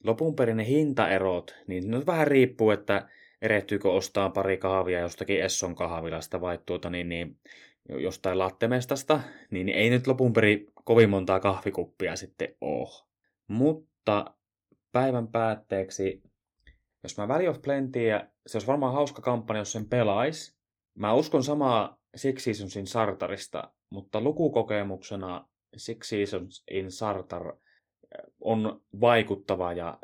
lopun 0.03 0.35
perin 0.35 0.57
ne 0.57 0.67
hintaerot, 0.67 1.55
niin 1.67 1.91
ne 1.91 2.05
vähän 2.05 2.27
riippuu, 2.27 2.71
että 2.71 3.09
erehtyykö 3.41 3.91
ostaa 3.91 4.29
pari 4.29 4.57
kahvia 4.57 4.99
jostakin 4.99 5.41
Esson 5.41 5.75
kahvilasta 5.75 6.41
vai 6.41 6.59
tuota 6.65 6.89
niin, 6.89 7.09
niin 7.09 7.39
jostain 7.89 8.39
lattemestasta, 8.39 9.21
niin 9.51 9.69
ei 9.69 9.89
nyt 9.89 10.07
lopun 10.07 10.33
perin 10.33 10.67
kovin 10.83 11.09
montaa 11.09 11.39
kahvikuppia 11.39 12.15
sitten 12.15 12.55
ole. 12.61 13.03
Mutta 13.47 14.25
päivän 14.91 15.27
päätteeksi, 15.27 16.23
jos 17.03 17.17
mä 17.17 17.27
Valley 17.27 17.47
of 17.47 17.61
Plentyä, 17.61 18.29
se 18.47 18.57
olisi 18.57 18.67
varmaan 18.67 18.93
hauska 18.93 19.21
kampanja, 19.21 19.61
jos 19.61 19.71
sen 19.71 19.89
pelaisi. 19.89 20.55
Mä 20.95 21.13
uskon 21.13 21.43
samaa 21.43 21.97
Six 22.15 22.43
Seasonsin 22.43 22.87
Sartarista, 22.87 23.71
mutta 23.89 24.21
lukukokemuksena 24.21 25.47
Six 25.77 26.09
Seasons 26.09 26.63
in 26.71 26.91
Sartar 26.91 27.53
on 28.39 28.81
vaikuttava 29.01 29.73
ja 29.73 29.99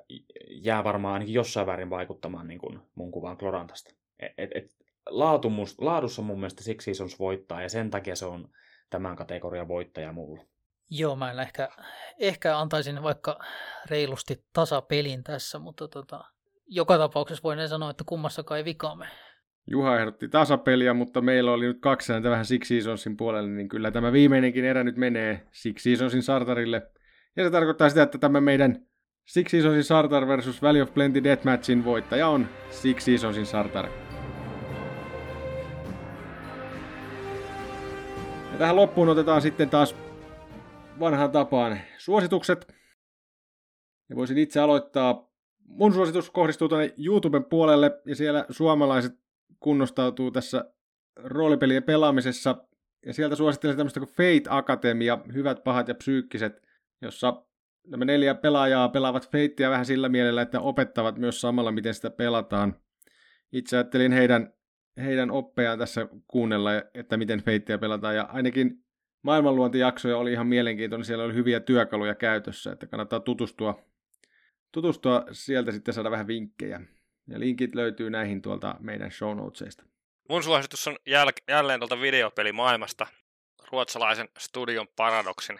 jää 0.49 0.83
varmaan 0.83 1.13
ainakin 1.13 1.33
jossain 1.33 1.67
väärin 1.67 1.89
vaikuttamaan 1.89 2.47
niin 2.47 2.59
kuin 2.59 2.79
mun 2.95 3.11
kuvaan 3.11 3.37
Klorantasta. 3.37 3.95
Et, 4.19 4.49
et, 4.55 4.71
laatumus, 5.09 5.81
laadussa 5.81 6.21
mun 6.21 6.39
mielestä 6.39 6.63
Six 6.63 6.83
Seasons 6.83 7.19
voittaa 7.19 7.61
ja 7.61 7.69
sen 7.69 7.89
takia 7.89 8.15
se 8.15 8.25
on 8.25 8.49
tämän 8.89 9.15
kategorian 9.15 9.67
voittaja 9.67 10.13
mulle. 10.13 10.47
Joo, 10.89 11.15
mä 11.15 11.31
en 11.31 11.39
ehkä, 11.39 11.69
ehkä 12.19 12.57
antaisin 12.57 13.03
vaikka 13.03 13.39
reilusti 13.89 14.45
tasapelin 14.53 15.23
tässä, 15.23 15.59
mutta 15.59 15.87
tota, 15.87 16.23
joka 16.69 16.97
tapauksessa 16.97 17.43
voin 17.43 17.69
sanoa, 17.69 17.89
että 17.89 18.03
kummassakaan 18.07 18.57
ei 18.57 18.65
vikaamme. 18.65 19.07
Juha 19.67 19.99
ehdotti 19.99 20.27
tasapeliä, 20.27 20.93
mutta 20.93 21.21
meillä 21.21 21.51
oli 21.51 21.65
nyt 21.65 21.79
kaksi 21.81 22.13
ääntä 22.13 22.29
vähän 22.29 22.45
Six 22.45 22.67
Seasonsin 22.67 23.17
puolelle, 23.17 23.49
niin 23.49 23.69
kyllä 23.69 23.91
tämä 23.91 24.11
viimeinenkin 24.11 24.65
erä 24.65 24.83
nyt 24.83 24.97
menee 24.97 25.47
Six 25.51 25.81
Seasonsin 25.81 26.23
Sartarille– 26.23 26.81
ja 27.35 27.43
se 27.45 27.51
tarkoittaa 27.51 27.89
sitä, 27.89 28.03
että 28.03 28.17
tämä 28.17 28.41
meidän 28.41 28.85
Six 29.25 29.51
Seasonsin 29.51 29.83
Sartar 29.83 30.27
versus 30.27 30.61
Valley 30.61 30.81
of 30.81 30.93
Plenty 30.93 31.23
Deathmatchin 31.23 31.85
voittaja 31.85 32.27
on 32.27 32.49
Six 32.69 33.01
Seasonsin 33.01 33.45
Sartar. 33.45 33.89
Ja 38.51 38.57
tähän 38.57 38.75
loppuun 38.75 39.09
otetaan 39.09 39.41
sitten 39.41 39.69
taas 39.69 39.95
vanhaan 40.99 41.31
tapaan 41.31 41.79
suositukset. 41.97 42.73
Ja 44.09 44.15
voisin 44.15 44.37
itse 44.37 44.59
aloittaa. 44.59 45.28
Mun 45.69 45.93
suositus 45.93 46.29
kohdistuu 46.29 46.69
tuonne 46.69 46.93
YouTuben 47.05 47.45
puolelle 47.45 48.01
ja 48.05 48.15
siellä 48.15 48.45
suomalaiset 48.49 49.13
kunnostautuu 49.59 50.31
tässä 50.31 50.73
roolipelien 51.15 51.83
pelaamisessa. 51.83 52.55
Ja 53.05 53.13
sieltä 53.13 53.35
suosittelen 53.35 53.77
tämmöistä 53.77 53.99
kuin 53.99 54.09
Fate 54.09 54.49
Akatemia, 54.49 55.17
hyvät, 55.33 55.63
pahat 55.63 55.87
ja 55.87 55.95
psyykkiset 55.95 56.69
jossa 57.01 57.43
nämä 57.87 58.05
neljä 58.05 58.35
pelaajaa 58.35 58.89
pelaavat 58.89 59.31
feittiä 59.31 59.69
vähän 59.69 59.85
sillä 59.85 60.09
mielellä, 60.09 60.41
että 60.41 60.59
opettavat 60.59 61.17
myös 61.17 61.41
samalla, 61.41 61.71
miten 61.71 61.93
sitä 61.93 62.09
pelataan. 62.09 62.75
Itse 63.51 63.77
ajattelin 63.77 64.11
heidän, 64.11 64.53
heidän 64.97 65.31
oppejaan 65.31 65.79
tässä 65.79 66.07
kuunnella, 66.27 66.71
että 66.93 67.17
miten 67.17 67.43
feittiä 67.43 67.77
pelataan, 67.77 68.15
ja 68.15 68.23
ainakin 68.23 68.83
maailmanluontijaksoja 69.21 70.17
oli 70.17 70.31
ihan 70.31 70.47
mielenkiintoinen, 70.47 71.05
siellä 71.05 71.23
oli 71.23 71.33
hyviä 71.33 71.59
työkaluja 71.59 72.15
käytössä, 72.15 72.71
että 72.71 72.87
kannattaa 72.87 73.19
tutustua, 73.19 73.79
tutustua 74.71 75.25
sieltä 75.31 75.71
sitten 75.71 75.93
saada 75.93 76.11
vähän 76.11 76.27
vinkkejä. 76.27 76.81
Ja 77.27 77.39
linkit 77.39 77.75
löytyy 77.75 78.09
näihin 78.09 78.41
tuolta 78.41 78.75
meidän 78.79 79.11
show 79.11 79.37
notesista. 79.37 79.83
Mun 80.29 80.43
suositus 80.43 80.87
on 80.87 80.97
jäl- 81.09 81.43
jälleen 81.47 81.79
tuolta 81.79 82.01
videopelimaailmasta 82.01 83.07
ruotsalaisen 83.71 84.29
studion 84.37 84.87
Paradoxin 84.95 85.59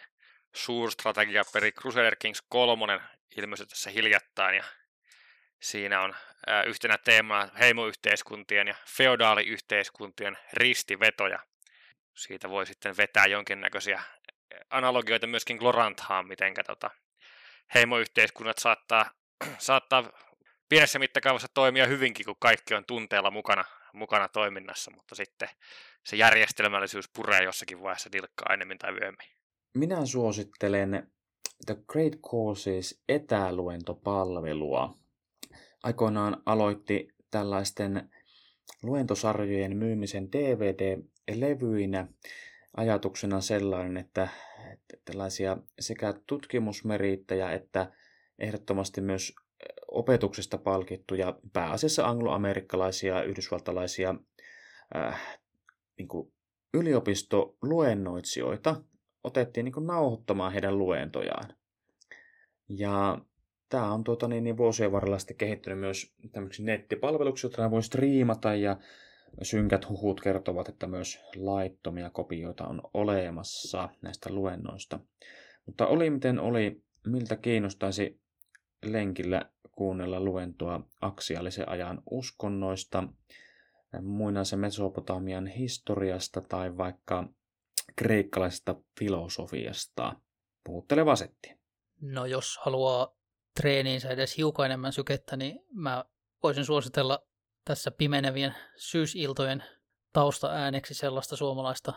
suurstrategiaperi 0.55 1.72
Crusader 1.72 2.16
Kings 2.16 2.43
3 2.49 2.99
ilmestyi 3.38 3.68
tässä 3.68 3.89
hiljattain 3.89 4.55
ja 4.55 4.64
siinä 5.62 6.01
on 6.01 6.16
yhtenä 6.66 6.97
teemana 6.97 7.49
heimoyhteiskuntien 7.60 8.68
ja 8.68 8.76
feodaaliyhteiskuntien 8.88 10.38
ristivetoja. 10.53 11.39
Siitä 12.16 12.49
voi 12.49 12.66
sitten 12.66 12.97
vetää 12.97 13.26
jonkinnäköisiä 13.26 14.03
analogioita 14.70 15.28
myöskin 15.28 15.57
Gloranthaan, 15.57 16.28
miten 16.28 16.53
tota, 16.68 16.91
heimoyhteiskunnat 17.74 18.57
saattaa, 18.57 19.11
saattaa 19.57 20.11
pienessä 20.70 20.99
mittakaavassa 20.99 21.47
toimia 21.53 21.88
hyvinkin, 21.88 22.26
kun 22.26 22.36
kaikki 22.39 22.74
on 22.74 22.86
tunteella 22.86 23.32
mukana, 23.32 23.63
mukana 23.93 24.28
toiminnassa, 24.28 24.91
mutta 24.91 25.15
sitten 25.15 25.49
se 26.05 26.15
järjestelmällisyys 26.15 27.09
puree 27.15 27.43
jossakin 27.43 27.82
vaiheessa 27.82 28.11
dilkkaa 28.11 28.53
enemmän 28.53 28.78
tai 28.78 28.91
myöhemmin. 28.91 29.28
Minä 29.74 30.05
suosittelen 30.05 31.11
The 31.65 31.78
Great 31.88 32.13
Courses 32.32 33.01
etäluentopalvelua. 33.09 34.97
Aikoinaan 35.84 36.41
aloitti 36.45 37.07
tällaisten 37.32 38.09
luentosarjojen 38.84 39.78
myymisen 39.78 40.32
DVD-levyinä 40.32 42.07
ajatuksena 42.78 43.41
sellainen, 43.41 43.97
että 43.97 44.28
tällaisia 45.05 45.57
sekä 45.80 46.13
tutkimusmerittäjä 46.28 47.51
että 47.51 47.91
ehdottomasti 48.39 49.01
myös 49.01 49.34
opetuksesta 49.91 50.57
palkittuja 50.57 51.39
pääasiassa 51.53 52.07
angloamerikkalaisia 52.07 53.15
ja 53.15 53.24
yhdysvaltalaisia 53.24 54.15
äh, 54.95 55.39
niin 55.97 56.07
yliopistoluennoitsijoita 56.74 58.82
otettiin 59.24 59.63
niin 59.63 59.88
nauhoittamaan 59.88 60.53
heidän 60.53 60.78
luentojaan. 60.78 61.53
Ja 62.70 63.20
tämä 63.70 63.93
on 63.93 64.03
tuota, 64.03 64.28
niin, 64.28 64.43
niin 64.43 64.57
vuosien 64.57 64.91
varrella 64.91 65.20
sitten 65.20 65.38
kehittynyt 65.38 65.80
myös 65.80 66.15
tämmöiksi 66.32 66.63
nettipalveluksi, 66.63 67.47
joita 67.47 67.72
voi 67.72 67.84
striimata 67.84 68.55
ja 68.55 68.78
synkät 69.41 69.89
huhut 69.89 70.21
kertovat, 70.21 70.69
että 70.69 70.88
myös 70.88 71.19
laittomia 71.36 72.09
kopioita 72.09 72.67
on 72.67 72.82
olemassa 72.93 73.89
näistä 74.01 74.34
luennoista. 74.34 74.99
Mutta 75.65 75.88
oli 75.88 76.09
miten 76.09 76.39
oli, 76.39 76.84
miltä 77.05 77.36
kiinnostaisi 77.36 78.21
lenkillä 78.86 79.41
kuunnella 79.71 80.19
luentoa 80.19 80.82
aksiaalisen 81.01 81.69
ajan 81.69 82.01
uskonnoista, 82.11 83.03
muinaisen 84.01 84.59
Mesopotamian 84.59 85.47
historiasta 85.47 86.41
tai 86.41 86.77
vaikka 86.77 87.30
kreikkalaisesta 87.95 88.75
filosofiasta. 88.99 90.15
Puhutteleva 90.63 91.15
setti. 91.15 91.59
No 92.01 92.25
jos 92.25 92.57
haluaa 92.57 93.15
treeniinsä 93.61 94.09
edes 94.09 94.38
hiukan 94.38 94.65
enemmän 94.65 94.93
sykettä, 94.93 95.38
niin 95.38 95.59
mä 95.71 96.05
voisin 96.43 96.65
suositella 96.65 97.28
tässä 97.66 97.91
pimenevien 97.91 98.55
syysiltojen 98.78 99.64
taustaääneksi 100.14 100.93
sellaista 100.93 101.36
suomalaista 101.36 101.93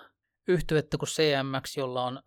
yhtyettä 0.48 0.98
kuin 0.98 1.08
CMX, 1.08 1.76
jolla 1.76 2.04
on 2.04 2.22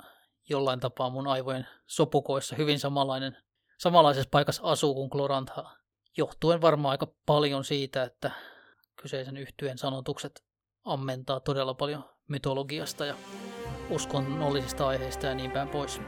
jollain 0.50 0.80
tapaa 0.80 1.10
mun 1.10 1.28
aivojen 1.28 1.68
sopukoissa 1.86 2.56
hyvin 2.56 2.80
samanlainen, 2.80 3.38
samanlaisessa 3.78 4.30
paikassa 4.32 4.64
asuu 4.64 4.94
kuin 4.94 5.10
Glorantha. 5.12 5.72
Johtuen 6.18 6.62
varmaan 6.62 6.92
aika 6.92 7.08
paljon 7.26 7.64
siitä, 7.64 8.04
että 8.04 8.32
kyseisen 9.02 9.38
yhtyeen 9.38 9.78
sanotukset 9.78 10.44
ammentaa 10.84 11.40
todella 11.40 11.74
paljon 11.74 12.04
mytologiasta 12.28 13.06
ja 13.06 13.16
uskonnollisista 13.90 14.88
aiheista 14.88 15.26
ja 15.26 15.36
niin 15.36 15.52
päin 15.52 15.70
pois. 15.70 16.02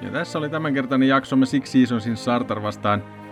Ja 0.00 0.10
tässä 0.12 0.38
oli 0.38 0.50
tämänkertainen 0.50 1.08
jaksomme 1.08 1.46
Six 1.46 1.66
Seasonsin 1.68 2.16
Sartar 2.16 2.62
vastaan 2.62 3.23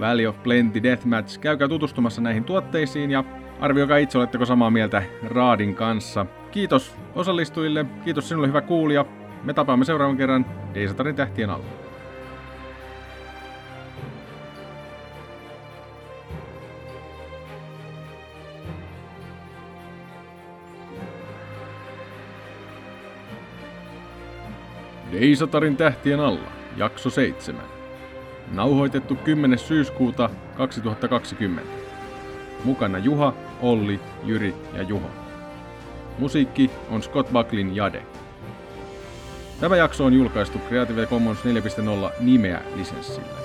Valley 0.00 0.26
of 0.26 0.42
Plenty 0.42 0.82
Deathmatch. 0.82 1.40
Käykää 1.40 1.68
tutustumassa 1.68 2.20
näihin 2.20 2.44
tuotteisiin 2.44 3.10
ja 3.10 3.24
arvioikaa 3.60 3.96
itse, 3.96 4.18
oletteko 4.18 4.44
samaa 4.44 4.70
mieltä 4.70 5.02
Raadin 5.22 5.74
kanssa. 5.74 6.26
Kiitos 6.50 6.96
osallistujille, 7.14 7.86
kiitos 8.04 8.28
sinulle 8.28 8.48
hyvä 8.48 8.60
kuulija. 8.60 9.04
Me 9.42 9.54
tapaamme 9.54 9.84
seuraavan 9.84 10.16
kerran 10.16 10.46
Deisatarin 10.74 11.16
tähtien 11.16 11.50
alla. 11.50 11.64
Deisatarin 25.12 25.76
tähtien 25.76 26.20
alla, 26.20 26.52
jakso 26.76 27.10
7. 27.10 27.71
Nauhoitettu 28.52 29.14
10. 29.14 29.58
syyskuuta 29.58 30.30
2020. 30.56 31.70
Mukana 32.64 32.98
Juha, 32.98 33.34
Olli, 33.60 34.00
Jyri 34.24 34.54
ja 34.74 34.82
Juho. 34.82 35.10
Musiikki 36.18 36.70
on 36.90 37.02
Scott 37.02 37.32
Bucklin 37.32 37.76
Jade. 37.76 38.02
Tämä 39.60 39.76
jakso 39.76 40.04
on 40.04 40.12
julkaistu 40.12 40.58
Creative 40.58 41.06
Commons 41.06 41.38
4.0 41.38 42.12
nimeä 42.20 42.62
lisenssillä. 42.76 43.41